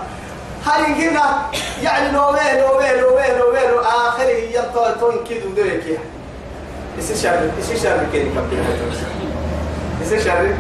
هل 0.66 0.84
هنا؟ 0.84 1.24
يعني 1.84 2.12
لو 2.12 2.30
وين 2.32 2.58
لو 2.62 2.78
وين 2.78 2.96
لو 3.00 3.16
وين 3.16 3.38
لو 3.40 3.52
وين؟ 3.54 3.86
آخره 3.86 4.38
ينطل 4.56 4.96
تنكد 5.02 5.46
ودرك 5.46 5.86
يا. 5.88 6.00
إيش 6.98 7.22
شر 7.22 7.40
إيش 7.58 7.82
شر 7.84 8.00
كذي 8.14 8.32
كبير 8.36 8.64
إيش 10.02 10.24
شر 10.24 10.54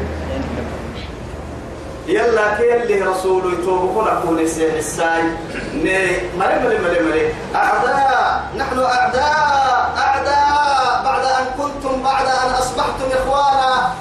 يلا 2.08 2.58
كي 2.58 2.84
اللي 2.84 3.02
رسول 3.02 3.54
يتوب 3.54 3.96
كنا 3.96 4.22
كون 4.26 4.40
الساي. 4.40 5.24
مري 5.74 6.60
مري 6.64 6.78
مري 6.84 7.00
مري 7.10 7.34
أعداء. 7.56 8.44
نحن 8.58 8.80
أعداء. 8.80 9.47
أصبحتم 13.08 13.12
إخوانا. 13.14 13.94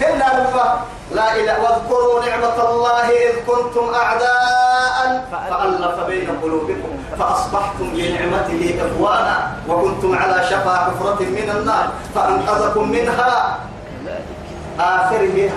هنا 0.00 0.28
لما 0.38 0.78
لا 1.14 1.36
إله. 1.36 1.56
واذكروا 1.62 2.24
نعمة 2.26 2.58
الله 2.70 3.06
إذ 3.10 3.34
كنتم 3.46 3.94
أعداء. 3.94 5.24
فألف 5.50 6.00
بين 6.06 6.28
قلوبكم 6.42 6.92
فأصبحتم 7.18 7.86
بنعمته 7.94 8.62
إخوانا 8.86 9.36
وكنتم 9.68 10.18
على 10.18 10.44
شفا 10.50 10.74
حفرة 10.76 11.20
من 11.20 11.48
النار 11.56 11.88
فأنقذكم 12.14 12.90
منها. 12.90 13.58
آخره 14.80 15.50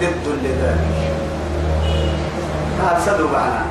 ضد 0.00 0.26
لذلك. 0.44 0.96
هذا 2.80 3.00
سدوا 3.06 3.30
معنا. 3.30 3.62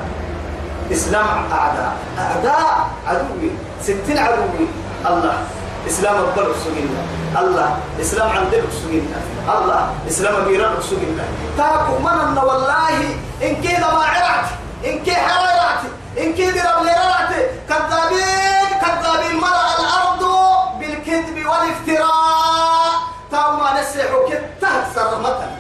إسلام 0.92 1.28
أعداء. 1.52 1.94
أعداء 2.20 2.88
عدوي. 3.08 3.52
ستين 3.82 4.18
عدوي. 4.18 4.68
الله. 5.06 5.38
إسلام 5.88 6.16
الضرب 6.16 6.56
سجنا 6.66 7.02
الله 7.42 7.78
إسلام 8.02 8.30
عن 8.30 8.44
ذلك 8.52 8.64
سجنا 8.72 9.20
الله 9.58 9.94
إسلام 10.08 10.36
غير 10.36 10.82
سجنا 10.82 11.26
تاكو 11.58 11.98
من 12.00 12.38
والله 12.38 12.98
إن 13.44 13.54
كذا 13.64 13.80
ما 13.94 14.04
عرعت 14.14 14.50
إن 14.86 15.04
كي 15.04 15.16
حرعت 15.16 15.82
إن 16.18 16.34
كي 16.34 16.52
درب 16.52 16.84
لرعت 16.84 17.32
كذابين 17.70 18.70
كذابين 18.82 19.36
ملأ 19.38 19.66
الأرض 19.80 20.24
بالكذب 20.80 21.38
والافتراء. 21.46 22.92
تاو 23.32 23.52
ما 23.58 23.82
نسيحو 23.82 24.18
كتاه 24.30 24.84
سر 24.96 25.20
مثل 25.20 25.52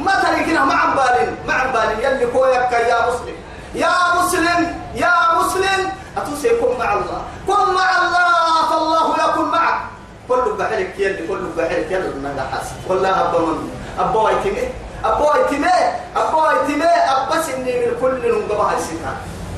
مثل 0.00 0.44
كنا 0.46 0.64
مع 0.64 0.94
بالين 0.94 1.36
مع 1.48 1.64
بالين 1.72 1.98
يلي 2.00 2.26
كويك 2.26 2.72
يا 2.72 2.98
مسلم. 3.08 3.36
يا 3.74 3.94
مسلم 4.20 4.60
يا 4.94 5.14
مسلم. 5.38 5.80
أتوسي 6.16 6.48
كن 6.48 6.78
مع 6.78 6.92
الله 6.92 7.20
كن 7.46 7.74
مع 7.74 7.88
الله 8.02 8.70
فالله 8.70 9.06
يكن 9.24 9.48
معك. 9.48 9.80
كل 10.28 10.44
بحرك 10.58 10.94
يلي 10.98 11.26
كل 11.26 11.44
بحرك 11.56 11.88
يلي 11.90 12.14
ما 12.22 12.48
حاسب 12.52 12.76
والله 12.88 13.10
أبا 13.10 13.38
من 13.38 13.70
أبا 13.98 14.30
يتمي 14.30 14.64
أبا 15.04 15.36
يتمي 15.36 15.76
أبا 16.16 16.42
يتمي. 16.52 16.84
أبا 16.84 17.42
سني 17.42 17.72
من 17.86 17.92
كل 18.00 18.22
نقبها 18.32 18.76
السنة 18.78 19.12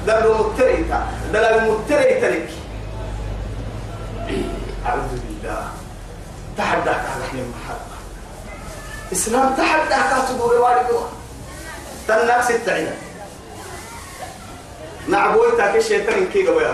دلو 0.07 0.31
متريتا 0.35 0.99
دلو 1.33 1.59
متريتا 1.75 2.27
لك. 2.27 2.51
أعوذ 4.87 5.13
بالله. 5.23 5.65
تحداك 6.59 7.05
على 7.13 7.25
المحبة. 7.33 7.97
إسلام 9.13 9.55
تحداك 9.55 10.11
تقول 10.29 10.55
والدها 10.57 11.09
تنك 12.09 12.41
ست 12.45 12.69
عينك 12.69 13.04
نعبويتك 15.09 15.77
الشيطان 15.77 16.27
كي 16.33 16.47
قوي 16.47 16.67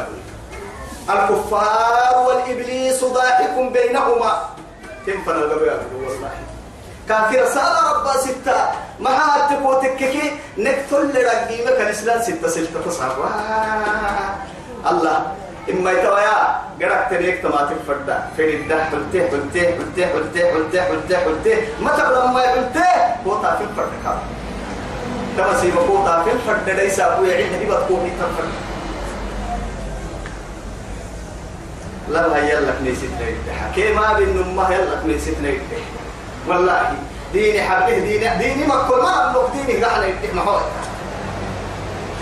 الكفار 1.10 2.14
والإبليس 2.26 3.04
ضاحك 3.04 3.54
بينهما. 3.72 4.32
تنفن 5.06 5.36
القوي 5.36 5.70
والله. 6.04 6.32
كافر 7.08 7.44
سال 7.54 7.74
ربا 7.90 8.14
ستة. 8.16 8.58
ما 9.00 9.10
هاتك 9.10 9.66
وتككي؟ 9.66 10.38
نكتل 10.58 11.02
لرقيمك 11.14 11.78
الإسلام 11.80 12.22
ستة 12.22 12.48
ستة 12.48 12.80
تصعب. 12.86 13.12
الله. 14.86 15.18
إما 15.70 15.90
يتويا 15.90 16.38
قرأت 16.82 17.10
تريك 17.10 17.42
تماتك 17.42 17.76
فردا 17.86 18.16
في 18.36 18.56
الدح 18.56 18.88
قلته 18.92 19.22
قلته 19.28 19.64
قلته 19.78 20.04
قلته 20.14 20.44
قلته 20.54 20.82
قلته 20.88 21.18
قلته 21.24 21.56
ما 21.80 21.90
تبلغ 21.96 22.26
ما 22.26 22.42
قلته 22.42 22.90
هو 23.26 23.42
تافل 23.42 23.68
فردا 23.76 23.98
كافر 24.04 24.39
كما 25.40 25.60
سيبقوا 25.60 26.04
تافل 26.04 26.38
فردا 26.46 26.72
ليس 26.82 27.00
أبو 27.00 27.24
يعين 27.24 27.54
هدي 27.54 27.64
بتقومي 27.66 28.10
تفردا 28.10 28.52
لا 32.08 32.36
هيا 32.36 32.60
لك 32.60 32.74
نسيت 32.82 33.10
لك 33.20 33.36
كيما 33.74 34.12
بين 34.12 34.38
أمه 34.38 34.70
يلا 34.70 35.16
نسيت 35.16 35.38
لك 35.42 35.60
والله 36.48 36.92
ديني 37.32 37.62
حبه 37.62 37.98
ديني 37.98 38.38
ديني 38.38 38.66
ما 38.66 38.74
كل 38.88 39.02
ما 39.02 39.32
نملك 39.32 39.66
ديني 39.66 39.84
قاعد 39.84 40.02
يديك 40.02 40.34
محوي 40.34 40.60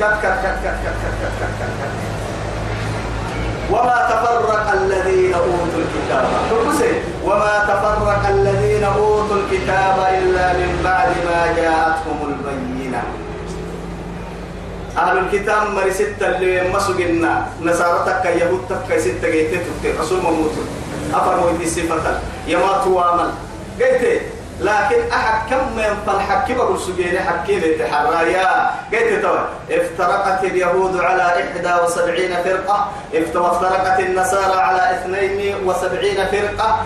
كت 0.01 0.05
كت 0.23 0.39
كت 0.43 0.59
كت 0.65 0.77
كت 0.85 0.97
كت 1.23 1.33
كت 1.41 1.51
كت 1.61 1.73
كت. 1.81 2.19
وما 3.71 4.09
تفرق 4.11 4.73
الذين 4.73 5.35
أوتوا 5.35 5.81
الكتاب. 5.85 6.25
وما 7.25 7.65
تفرق 7.69 8.29
الذين 8.29 8.85
أوتوا 8.85 9.37
الكتاب 9.37 9.97
إلا 10.19 10.53
من 10.53 10.81
بعد 10.85 11.09
ما 11.09 11.53
جاءتهم 11.57 12.19
قلنا 12.89 13.03
أهل 14.97 15.19
الكتاب 15.19 15.71
مري 15.75 15.93
ستة 15.93 16.27
اللي 16.37 16.71
مسجنا 16.73 17.47
نصارى 17.63 18.05
تكا 18.07 18.29
يهود 18.29 18.61
تكا 18.69 18.99
ستة 19.01 19.31
جيتة 19.31 19.59
تكتير 19.59 20.01
رسول 20.01 20.19
مموت 20.23 20.53
أفر 21.15 21.41
مهدي 21.41 21.65
السفر 21.65 22.01
يمات 22.47 22.87
وامل 22.87 23.31
جيتة 23.79 24.21
لكن 24.61 25.13
أحد 25.13 25.51
كم 25.51 25.77
من 25.77 26.03
فالحكي 26.07 26.55
بقول 26.55 26.81
سجين 26.81 27.19
حكي 27.19 27.59
لتحرايا 27.59 28.71
قلت 28.93 29.23
توا 29.23 29.41
افترقت 29.71 30.45
اليهود 30.45 31.01
على 31.01 31.23
إحدى 31.23 31.85
وسبعين 31.85 32.35
فرقة. 32.45 32.89
وافترقت 33.35 34.01
النصارى 34.01 34.61
على 34.61 34.83
اثنين 34.91 35.67
وسبعين 35.67 36.27
فرقة. 36.27 36.83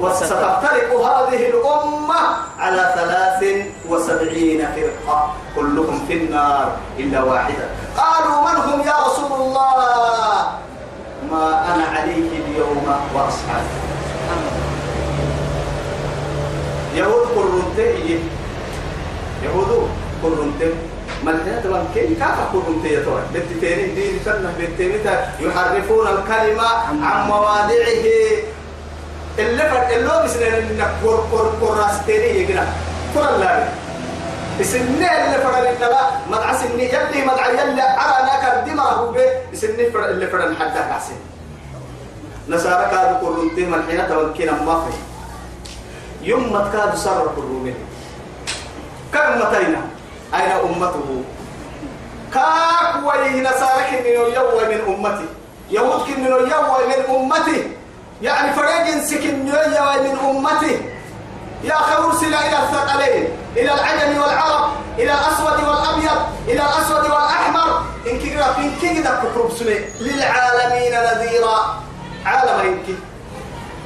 وستفترق 0.00 0.90
هذه 0.92 1.50
الأمة 1.50 2.20
على 2.58 2.92
ثلاث 2.96 3.66
وسبعين 3.88 4.68
فرقة. 4.76 5.34
كلهم 5.56 6.06
في 6.08 6.14
النار 6.14 6.72
إلا 6.98 7.22
واحدة. 7.22 7.64
قالوا 7.96 8.50
من 8.50 8.56
هم 8.56 8.80
يا 8.80 8.94
رسول 9.06 9.40
الله؟ 9.40 9.76
ما 11.30 11.74
أنا 11.74 11.84
عليه 11.98 12.28
اليوم 12.40 12.86
وأصحابي 13.14 14.57
يهود 16.94 17.26
قرنتي 17.36 17.82
إيه؟ 17.82 18.18
يهود 19.44 19.88
قرنتي 20.22 20.74
ملحنات 21.24 21.66
من 21.66 21.88
كي 21.94 22.14
كافة 22.14 22.44
قرنتي 22.52 22.94
يتوى 22.94 23.20
بالتتيني 23.32 23.94
دين 23.94 24.20
سنة 24.24 24.54
بالتيني 24.58 24.98
يحرفون 25.40 26.06
الكلمة 26.06 26.68
عن 27.02 27.28
مواضعه. 27.28 27.70
اللي 29.38 29.62
فات 29.62 29.92
اللي 29.92 30.08
هو 30.08 30.24
لنا 30.70 30.90
كور 31.02 31.24
كور 31.30 31.40
قر 31.40 31.66
قراستيني 31.66 32.42
يقنا 32.42 32.66
كور 33.14 33.28
الله 33.28 33.68
السنين 34.60 35.02
اللي 35.02 35.38
فرق 35.44 35.70
النبا 35.70 36.00
مدعى 36.30 36.54
سنين 36.58 36.80
يلي 36.80 37.24
مدعى 37.26 37.50
يلي 37.50 37.82
عرانا 37.82 38.34
كردما 38.42 38.82
هو 38.82 39.12
بي 39.12 39.20
السنين 39.52 39.92
فرق 39.92 40.08
اللي 40.08 40.26
فرق 40.26 40.44
الحدى 40.44 40.80
حسين 40.94 41.16
نصارى 42.48 42.90
كادوا 42.90 43.18
قرنتي 43.18 43.66
ملحنات 43.66 44.12
من 44.12 44.32
كي 44.32 44.44
نمافي 44.44 44.92
يوم 46.28 46.52
ما 46.52 46.68
تكاد 46.68 46.96
سر 46.96 47.22
الرومين 47.22 47.74
كم 49.12 49.38
متينا؟ 49.40 49.80
أين 50.34 50.50
أمته؟ 50.50 51.22
كاك 52.34 52.94
ويه 53.04 53.40
نسارك 53.40 53.90
من 54.04 54.12
يوم 54.36 54.58
من 54.68 54.80
أمتي؟ 54.94 55.28
يهود 55.70 56.08
من 56.08 56.26
يوم 56.26 56.68
من 56.88 57.00
أمتي؟ 57.16 57.70
يعني 58.22 58.52
فريق 58.52 59.04
سكن 59.04 59.48
يوم 59.48 60.04
من 60.04 60.18
أمتي؟ 60.28 60.80
يا 61.64 61.76
أرسل 61.98 62.34
إلى 62.34 62.58
الثقلين 62.62 63.28
إلى 63.56 63.74
العجم 63.74 64.20
والعرب 64.22 64.70
إلى 64.98 65.12
الأسود 65.12 65.68
والأبيض 65.68 66.18
إلى 66.48 66.62
الأسود 66.62 67.04
والأحمر. 67.10 67.82
إن 68.06 68.18
كده 68.20 68.58
إن 68.58 68.70
سنة. 69.58 69.80
للعالمين 70.00 70.92
نذيرا. 70.92 71.82
عالم 72.24 72.60
إنك. 72.60 73.07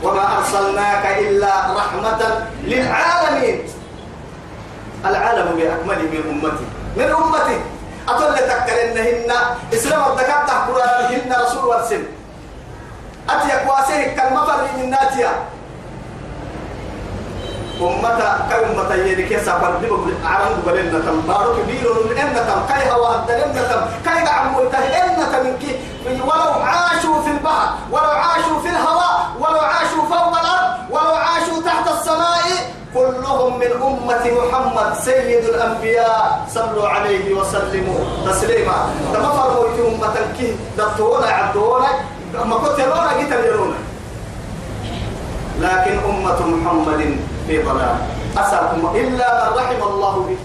وما 0.02 0.38
أرسلناك 0.38 1.04
إلا 1.18 1.52
رحمة 1.78 2.20
للعالمين. 2.64 3.58
العالم 5.06 5.46
بأكمله 5.56 6.02
من 6.12 6.22
أمتي. 6.30 6.66
من 6.96 7.08
أمتي. 7.10 7.58
أطل 8.08 8.34
تكلنهن 8.34 9.30
إسلام 9.74 10.02
الدكات 10.10 10.50
قرآنهن 10.50 11.30
رسول 11.42 11.64
ورسل. 11.64 12.02
أتيك 13.30 13.62
واسيه 13.70 14.16
كالمفر 14.16 14.58
من 14.76 14.90
ناتيا. 14.90 15.32
أمتا 17.82 18.46
كأمتا 18.50 18.94
يدك 18.94 19.30
يسافر 19.30 19.72
دي 19.80 19.86
عرم 20.24 20.62
بلنا 20.66 20.98
تم 21.06 21.20
بارك 21.20 21.56
بيرو 21.66 22.14
إن 22.14 22.34
تم 22.34 22.60
كي 22.70 22.90
هوا 22.90 23.14
الدلنا 23.14 23.62
تم 23.70 23.82
إن 24.10 25.16
تم 25.32 25.44
منك 25.44 25.62
ولو 26.22 26.52
عاشوا 26.62 27.22
في 27.22 27.30
البحر 27.30 27.68
ولو 27.90 28.10
عاشوا 28.10 28.60
في 28.62 28.68
الهواء 28.68 29.30
ولو 29.40 29.60
عاشوا 29.60 30.04
فوق 30.10 30.38
الأرض 30.40 30.70
ولو 30.90 31.14
عاشوا 31.14 31.62
تحت 31.64 31.88
السماء 31.88 32.46
كلهم 32.94 33.58
من 33.58 33.72
أمة 33.72 34.11
محمد 34.30 34.94
سيد 34.94 35.44
الأنبياء 35.44 36.46
صلوا 36.54 36.88
عليه 36.88 37.34
وسلموا 37.34 38.00
تسليما. 38.26 38.78
تمفر 39.14 39.48
موت 39.54 39.76
أمة 39.88 40.16
كي 40.38 40.56
دكتونا 40.78 41.26
عبدونا 41.26 41.90
ما 42.44 42.56
كنت 42.56 42.78
يرونا 42.78 43.10
قتل 43.10 43.44
يرونا 43.44 43.78
لكن 45.60 45.94
أمة 45.98 46.40
محمد 46.46 47.16
في 47.46 47.62
ضلال. 47.62 47.96
أساكم 48.38 48.92
إلا 48.94 49.28
من 49.50 49.56
رحم 49.56 49.80
الله 49.82 50.14
به 50.28 50.40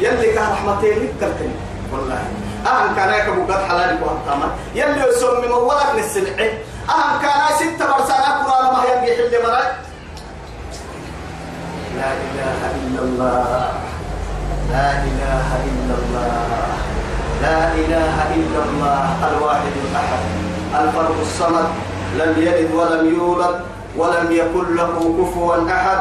يلي 0.00 0.32
كان 0.32 0.52
رحمتين 0.52 0.98
لك 1.20 1.50
والله. 1.92 2.22
أهم 2.66 2.96
كان 2.96 3.10
يكبو 3.14 3.52
قد 3.52 3.60
حلالك 3.68 4.00
وهتاما 4.02 4.48
يلي 4.74 5.08
يسمي 5.08 5.48
مولك 5.48 5.90
للسلع 5.94 6.36
أهم 6.88 7.12
كان 7.22 7.40
ستة 7.56 7.84
برسانة 7.86 8.44
قرآن 8.44 8.66
ما 8.72 8.80
ينجي 8.88 9.16
حل 9.16 9.32
مراي 9.44 9.66
لا 11.94 12.10
إله 12.12 12.60
إلا 12.80 13.00
الله. 13.02 13.68
لا 14.72 14.90
إله 15.06 15.48
إلا 15.70 15.94
الله. 16.00 16.32
لا 17.42 17.60
إله 17.74 18.16
إلا 18.34 18.60
الله. 18.66 19.04
الواحد 19.30 19.74
الأحد. 19.84 20.22
الفرد 20.74 21.18
الصمد. 21.20 21.68
لم 22.18 22.32
يلد 22.38 22.70
ولم 22.74 23.04
يولد 23.14 23.56
ولم 23.96 24.26
يكن 24.32 24.66
له 24.76 24.94
كفوا 25.18 25.70
أحد. 25.70 26.00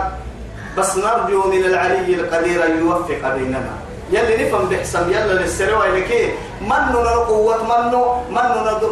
بس 0.77 0.97
نرجو 0.97 1.41
من 1.51 1.63
العلي 1.65 2.09
القدير 2.15 2.65
أن 2.65 2.73
يوفق 2.81 3.21
بيننا. 3.35 3.82
يلي 4.13 4.33
نفهم 4.43 4.65
بحسن 4.69 5.09
يلا 5.09 5.33
للسروة 5.33 5.87
لكي 5.87 6.33
منو 6.61 6.99
نقوة 7.03 7.57
منو؟ 7.71 8.03
منو 8.29 8.59
ند 8.65 8.83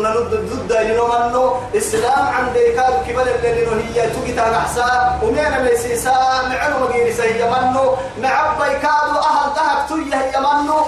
ضد 0.49 0.71
إنه 0.71 1.03
منو؟ 1.13 1.43
إسلام 1.77 2.23
عند 2.35 2.55
كاد 2.75 2.95
كبل 3.07 3.27
اللي 3.29 3.83
هي 3.95 4.09
تجي 4.09 4.33
تنحسا 4.33 5.19
ومين 5.23 5.53
اللي 5.57 5.77
سيسا 5.77 6.15
معلو 6.49 6.75
مجيري 6.87 7.13
سهي 7.13 7.43
منو؟ 7.53 7.85
معبي 8.21 8.71
كادو 8.83 9.17
أهل 9.29 9.47
ذهب 9.57 9.79
تيه 9.87 10.15
هي 10.17 10.33
منو؟ 10.45 10.79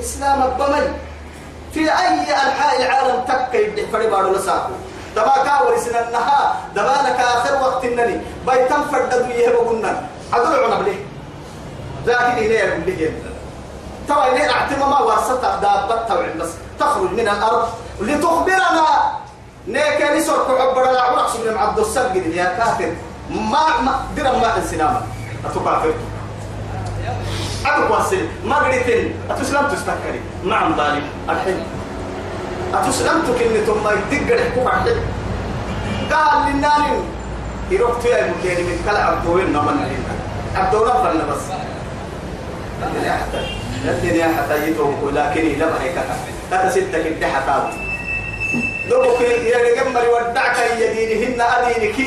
إسلام 0.00 0.40
بمن 0.58 0.84
في 1.74 1.80
أي 1.80 2.18
أنحاء 2.44 2.72
العالم 2.80 3.24
تكي 3.28 3.62
يدح 3.64 3.90
فريبارو 3.92 4.32
لساكو. 4.32 4.72
دبا 5.16 5.34
كاور 5.44 5.78
سنة 5.78 6.00
النها. 6.08 6.40
دبا 6.74 6.96
لك 7.06 7.18
آخر 7.34 7.54
وقت 7.62 7.84
إنني 7.84 8.20
بيتم 8.46 8.82
فرددو 8.92 9.30
يهبقنا 9.30 9.92
عدل 10.32 10.64
عنا 10.64 10.74
بليه 10.80 11.00
لكن 12.06 12.38
إليه 12.38 12.58
يقول 12.58 12.80
لي 12.86 13.12
ترى 14.10 14.32
إليه 14.32 14.50
اعتمى 14.50 14.86
ما 14.90 15.00
ورثت 15.00 15.42
دابة 15.62 16.02
توعد 16.08 16.38
بس 16.40 16.50
تخرج 16.78 17.12
من 17.12 17.28
الأرض. 17.28 17.68
لتخبرنا. 18.00 18.86
نيك 19.68 20.00
نسر 20.16 20.38
كعبر 20.48 20.90
لا 20.92 21.02
عرق 21.02 21.28
سبنا 21.32 21.52
مع 21.54 21.60
عبد 21.60 21.78
السجد 21.78 22.26
يا 22.34 22.44
كافر. 22.44 22.92
ما 23.30 23.80
ما 23.80 23.92
درم 24.16 24.40
ما 24.40 24.56
انسناما 24.56 25.02
أتكافر 25.44 25.94
أبو 27.66 27.94
واسل 27.94 28.28
ما 28.44 28.56
قريتين 28.56 29.14
أتسلم 29.30 29.68
تستكري 29.68 30.20
نعم 30.44 30.76
ظالم. 30.76 31.04
الحين. 31.30 31.64
أتسلم 32.74 33.22
تكني 33.28 33.60
ثم 33.66 33.84
يدق 33.88 34.34
الحكومة 34.34 34.70
الحين. 34.72 35.02
قال 36.12 36.46
للناني 36.46 36.98
يروح 37.70 37.98
تيا 38.02 38.32
مكاني 38.32 38.62
من 38.62 38.82
كلا 38.86 39.04
عبدوين 39.04 39.52
نمن 39.52 40.04
عبدو 40.56 40.84
نفرنا 40.84 41.24
بس 41.30 41.42
الدنيا 42.82 43.12
حتى 43.12 43.59
الدنيا 43.84 44.28
حتى 44.36 44.68
يتوه 44.68 45.12
لكن 45.12 45.58
لم 45.58 45.72
هيك 45.82 45.96
لا 46.50 46.70
ستة 46.70 47.02
كده 47.02 47.26
حتى 47.26 47.54
لو 48.88 49.02
كي 49.18 49.24
يجمل 49.48 50.06
ودعك 50.08 50.56
يدينهن 50.78 51.40
أدينك 51.40 51.98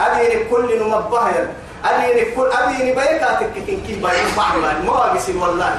أدينك 0.00 0.48
كل 0.50 0.68
نمبهيا 0.80 1.44
أدينك 1.84 2.34
كل 2.34 2.48
أدينك 2.52 2.96
بيكاتك 2.96 3.52
كي 3.54 3.76
كي 3.86 3.94
باي 4.02 4.18
بعمل. 4.36 4.86
ما 4.86 4.92
أقسم 5.06 5.42
والله. 5.42 5.74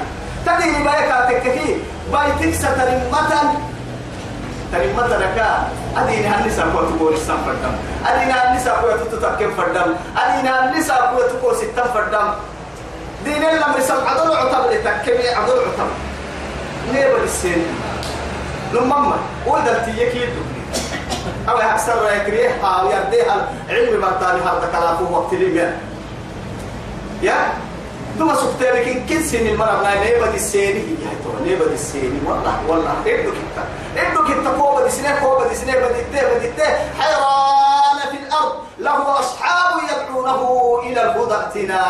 تديني 0.46 0.78
بيكاتك 0.78 1.42
كي 1.42 1.76
بايتك 2.12 2.54
سترمة 2.54 3.32
ترمة 4.72 5.10
ركا 5.22 5.68
أديني 5.96 6.26
هنسا 6.26 6.62
كو 6.72 6.80
تقول 6.96 7.12
السم 7.14 7.38
فردم. 7.46 7.74
أديني 8.06 8.32
هنسا 8.32 8.72
كو 8.80 8.86
تتكم 9.16 9.50
فردم. 9.56 9.90
أديني 10.16 10.48
هنسا 10.48 10.96
كو 11.10 11.18
تقول 11.32 11.56
ستم 11.56 11.88
فردم. 11.94 12.28
دين 13.24 13.44
الأمر 13.44 13.80
سم 13.80 14.06
عدل 14.06 14.32
عطب 14.36 14.70
لتكمي 14.70 15.28
عدل 15.28 15.52
عطب 15.52 15.90
نيبر 16.92 17.22
السن 17.24 17.62
لما 18.72 19.16
ودل 19.46 19.84
تيكي 19.84 20.28
أو 21.48 21.56
أكثر 21.56 22.12
يكريه 22.16 22.50
أو 22.66 22.90
يرديها 22.90 23.48
علم 23.68 24.00
بطاني 24.00 24.40
هذا 24.40 24.68
كلامه 24.72 25.10
وقت 25.18 25.34
لي 25.34 25.72
يا؟ 27.22 27.52
دوما 28.18 28.34
سكتة 28.34 28.70
لكن 28.72 29.06
كل 29.08 29.24
سن 29.24 29.46
المرة 29.46 29.82
لا 29.82 30.04
نيبة 30.04 30.34
السيني 30.34 30.78
هي 30.80 31.14
تو 31.24 31.44
نيبة 31.44 31.64
السيني 31.64 32.18
والله 32.26 32.56
والله. 32.68 32.92
إبدو 33.06 33.30
كتا 33.30 33.64
إبدو 33.96 34.24
كتا 34.24 34.50
كوبا 34.58 34.84
دي 34.84 34.90
سنة 34.90 35.20
كوبا 35.20 35.48
دي 35.48 35.54
سنة 35.54 35.72
بديته 35.72 36.34
بديته 36.38 36.64
حيران 37.00 37.98
في 38.10 38.16
الأرض 38.26 38.52
له 38.78 39.18
أصحاب 39.20 39.72
يدعونه 39.82 40.80
إلى 40.86 41.02
الهدى 41.02 41.34
ائتنا. 41.34 41.80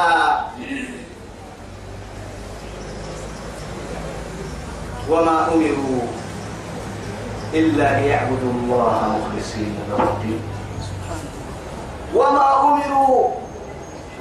وما 5.11 5.49
أمروا 5.55 6.03
إلا 7.55 8.01
ليعبدوا 8.01 8.53
الله 8.53 9.19
مخلصين 9.19 9.75
له 9.90 10.03
الدين. 10.03 10.40
وما 12.14 12.61
أمروا 12.61 13.29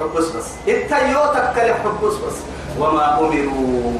حبس 0.00 0.26
بس. 0.28 0.48
التيوتك 0.68 1.56
حبس 1.84 2.14
بس. 2.14 2.38
وما 2.78 3.18
أمروا 3.18 3.92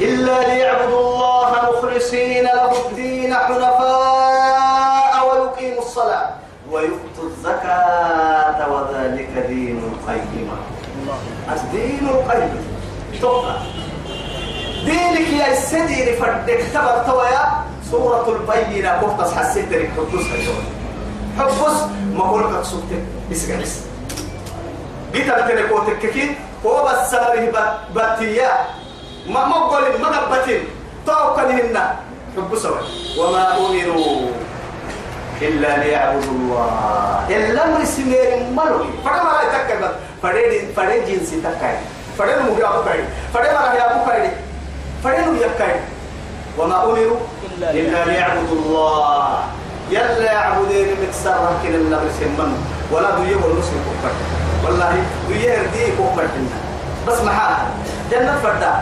إلا 0.00 0.36
ليعبدوا 0.48 1.00
الله 1.00 1.50
مخلصين 1.72 2.44
له 2.44 2.72
الدين 2.88 3.34
حنفاء 3.34 5.12
ويقيموا 5.28 5.82
الصلاة 5.82 6.30
ويؤتوا 6.70 7.26
الزكاة 7.26 8.58
وذلك 8.72 9.32
دين 9.48 9.78
القيمة 9.92 10.56
الدين 11.52 12.08
القيم. 12.08 12.64
تبقى 13.22 13.56
دينك 14.84 15.28
يا 15.40 15.52
السدير 15.52 16.16
فردك. 16.20 16.60
تبر 16.74 17.02
تويا 17.06 17.44
سورة 17.90 18.26
البينة. 18.28 19.00
بوقت 19.00 19.34
حسيت 19.34 19.72
لك 19.72 19.90
حبس 19.96 20.26
حبس 21.38 21.76
ما 22.14 22.24
هو 22.24 22.38
لك 22.38 22.64
سوتك 22.64 23.02
اسقعس 23.32 23.80
جيت 25.12 25.28
أنا 25.28 25.68
كوتك 25.68 25.98
كي؟ 25.98 26.36
هو 26.66 26.84
بس 26.84 27.10
سره 27.10 27.52
باتيا 27.94 28.52
ما 29.28 29.44
ما 29.44 29.54
قول 29.54 30.00
ما 30.00 30.08
قبتين. 30.08 30.62
توكلهن 31.06 31.76
حبس 32.36 32.66
وما 33.18 33.56
أمروا 33.56 34.30
إلا 35.42 35.76
ليعبدوا 35.78 36.30
الله. 36.30 37.26
إلا 37.28 37.66
من 37.66 37.84
سمير 37.84 38.44
ملوي 38.52 38.90
فكما 39.04 39.30
لا 39.32 39.42
يتكلم 39.42 39.92
فريد 40.22 40.52
فريد 40.76 41.04
جنسي 41.08 41.40
تكاي. 41.40 41.76
فريد 42.18 42.38
مغيا 42.38 42.68
بكاي 42.80 43.04
فريد 43.34 43.52
مرة 43.52 43.74
يا 43.74 43.86
بكاي 43.96 44.30
فرينو 45.04 45.34
يكاي 45.34 45.80
وما 46.58 46.84
أمروا 46.84 47.16
إلا 47.60 48.04
ليعبدوا 48.04 48.56
الله. 48.56 49.38
يلا 49.90 50.32
يعبدين 50.32 50.88
مكسر 51.02 51.48
كن 51.62 51.74
الله 51.74 52.02
سمن 52.20 52.50
ولا 52.92 53.10
دويه 53.10 53.36
والمسلم 53.36 53.82
كفر. 53.86 54.14
والله 54.64 54.92
دويه 55.28 55.50
هردي 55.58 55.84
كفر 55.98 56.26
بس 57.08 57.20
محا 57.20 57.66
جنة 58.10 58.38
فردا. 58.42 58.72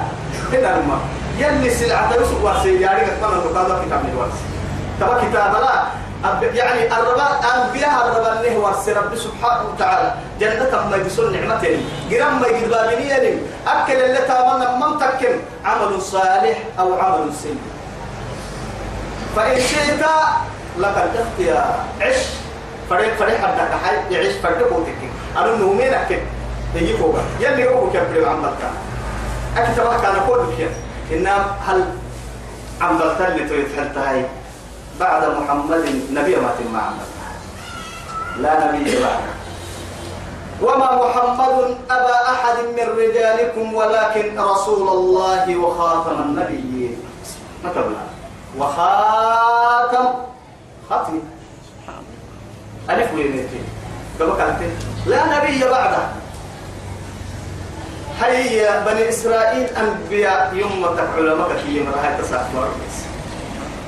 هنا 0.52 0.76
الماء 0.76 1.00
يلي 1.38 1.70
سلعة 1.70 2.14
يوسف 2.14 2.44
واسياري 2.44 3.00
كتمنى 3.06 3.36
نقاضة 3.46 3.84
كتاب 3.84 4.02
الورس 4.12 4.38
تبا 5.00 5.14
كتاب 5.24 5.52
لا. 5.52 5.84
يعني 6.54 6.86
الربا 6.96 7.28
أنبياء 7.54 8.06
الربا 8.06 8.40
اللي 8.40 8.56
هو 8.56 8.66
رب 8.88 9.16
سبحانه 9.16 9.68
وتعالى. 9.68 10.14
جنة 10.40 10.88
ما 10.90 10.96
يبسون 10.96 11.32
نعمتين. 11.32 11.90
قرام 12.10 12.40
ما 12.40 12.46
يجد 12.46 12.68
بابنية 12.70 13.38
أكل 13.66 13.92
اللي 13.92 14.18
تامنا 14.18 14.76
من 14.76 14.98
تكن 14.98 15.38
عمل 15.64 16.02
صالح 16.02 16.58
أو 16.78 16.94
عمل 17.00 17.32
سيء 17.42 17.58
فإن 19.36 19.60
شئت 19.60 20.04
لك 20.78 20.96
الاختيار 20.96 21.84
عش. 22.00 22.16
فريق 22.90 23.14
فريق 23.14 23.40
حدك 23.40 23.70
حي. 23.84 24.14
يعيش 24.14 24.36
فريق 24.42 24.72
وتكين 24.72 25.10
أنا 25.36 25.56
نومين 25.56 25.94
أكل. 25.94 26.18
يجي 26.74 26.96
فوق. 26.96 27.18
يلي 27.40 27.68
هو 27.68 27.90
كبر 27.90 28.16
العمل 28.16 28.50
كان 28.60 28.74
أكيد 29.56 29.76
تبقى 29.76 30.00
كان 30.00 30.16
أقول 30.16 30.46
بكير 30.46 30.70
إنما 31.12 31.46
هل 31.66 31.84
عملت 32.80 33.20
اللي 33.20 33.48
تريد 33.48 33.66
هاي 33.96 34.24
بعد 35.00 35.22
محمد 35.38 35.84
نبي 36.12 36.36
ما 36.36 36.50
مع 36.72 36.90
لا 38.38 38.52
نبي 38.66 38.98
بعده 38.98 39.32
وما 40.62 40.90
محمد 41.06 41.76
أبا 41.90 42.16
أحد 42.32 42.56
من 42.76 42.86
رجالكم 42.98 43.74
ولكن 43.74 44.40
رسول 44.40 44.88
الله 44.88 45.56
وخاتم 45.56 46.22
النبيين. 46.22 46.96
ما 47.64 47.70
تبلا 47.70 48.04
وخاتم 48.58 50.06
ختم. 50.90 51.20
ألف 52.90 53.14
ويمتين 53.14 53.64
كما 54.18 54.32
قلت 54.32 54.60
لا 55.06 55.38
نبي 55.38 55.64
بعده 55.64 56.02
هيا 58.20 58.84
بني 58.84 59.08
إسرائيل 59.08 59.66
أنبياء 59.76 60.54
يمتك 60.54 61.08
علماء 61.16 61.48
في 61.66 61.82
مرحلة 61.82 62.16
تسافر 62.22 62.68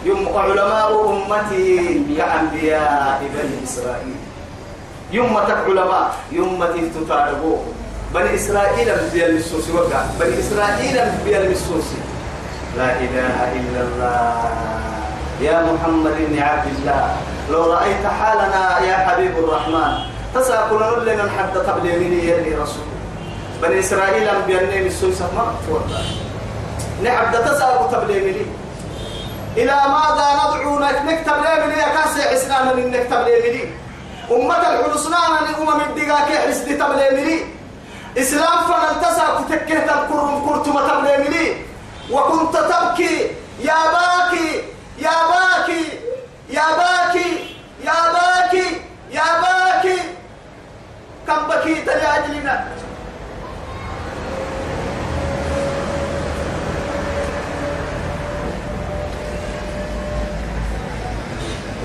يوم 0.05 0.28
علماء 0.36 0.90
أمتي 1.11 2.03
كأنبياء 2.16 3.22
بني 3.34 3.64
إسرائيل. 3.64 4.20
يوم 5.12 5.38
تك 5.48 5.57
علماء 5.66 6.12
يوم 6.32 6.64
تفتتاربوه 6.64 7.62
بني 8.14 8.34
إسرائيل 8.34 8.88
بيال 9.12 9.36
السوسي 9.36 9.72
وقع. 9.72 10.03
بني 10.20 10.38
إسرائيل 10.40 10.96
بيال 11.24 11.51
السوسي 11.51 12.01
لا 12.76 12.90
إله 13.01 13.36
إلا 13.53 13.80
الله. 13.80 14.51
يا 15.40 15.72
محمد 15.72 16.16
بن 16.28 16.38
عبد 16.38 16.66
الله. 16.78 17.16
لو 17.51 17.72
رأيت 17.72 18.07
حالنا 18.07 18.78
يا 18.80 18.96
حبيب 18.96 19.38
الرحمن. 19.38 19.92
تسأكل 20.34 20.82
لنا 21.07 21.30
حتى 21.38 21.61
تبلغني 21.61 22.28
يلي 22.28 22.55
رسول. 22.55 22.88
بني 23.62 23.80
إسرائيل 23.80 24.28
بيال 24.46 24.86
السوسي 24.86 25.24
ما 25.36 25.55
نعبد 27.03 27.44
تسأل 27.44 27.90
تبلغني 27.92 28.46
إلى 29.57 29.72
ماذا 29.72 30.26
ندعو 30.38 30.78
نكتب 30.78 31.42
لي 31.42 31.78
يا 31.78 31.88
كاسي 31.88 32.22
حسنانا 32.22 32.72
من 32.74 32.90
نكتب 32.90 33.24
لي 33.28 33.64
أمة 34.30 34.57
الحلسنانا 34.57 35.38
لأمم 35.51 35.80
الدقاء 35.80 36.48
حسن 36.48 36.78
تبلغني 36.78 37.44
إسلام 38.18 38.59
فنلتسى 38.68 39.22
كتكه 39.48 39.78
تذكرهم 39.86 40.48
كرتم 40.48 40.72
تبلغني 40.72 41.57
وكنت 42.11 42.57
تبكي 42.57 43.30
يا 43.61 43.74
باكي 43.94 44.62
يا 44.98 45.16
باكي 45.30 45.84
يا 46.51 46.66
باكي 46.78 47.57
يا 47.84 47.94
باكي 48.12 48.80
يا 49.11 49.24
باكي. 49.42 49.98
كم 51.26 51.48
بكيت 51.48 51.86
لأجلنا؟ 51.86 52.68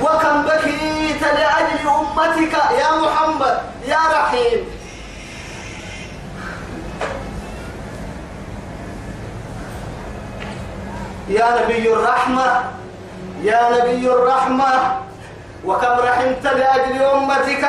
وكم 0.06 0.42
بكيت 0.42 1.22
لأجل 1.22 1.88
أمتك 1.90 2.54
يا 2.80 2.92
محمد 3.02 3.58
يا 3.88 4.00
رحيم. 4.14 4.66
يا 11.30 11.62
نبي 11.62 11.94
الرحمة 11.94 12.64
يا 13.42 13.62
نبي 13.72 14.12
الرحمة 14.12 14.72
وكم 15.66 15.96
رحمت 16.00 16.44
لأجل 16.44 17.04
أمتك 17.04 17.66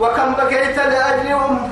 وكم 0.00 0.32
بكيت 0.34 0.76
لأجل 0.76 1.32
أمتك 1.32 1.70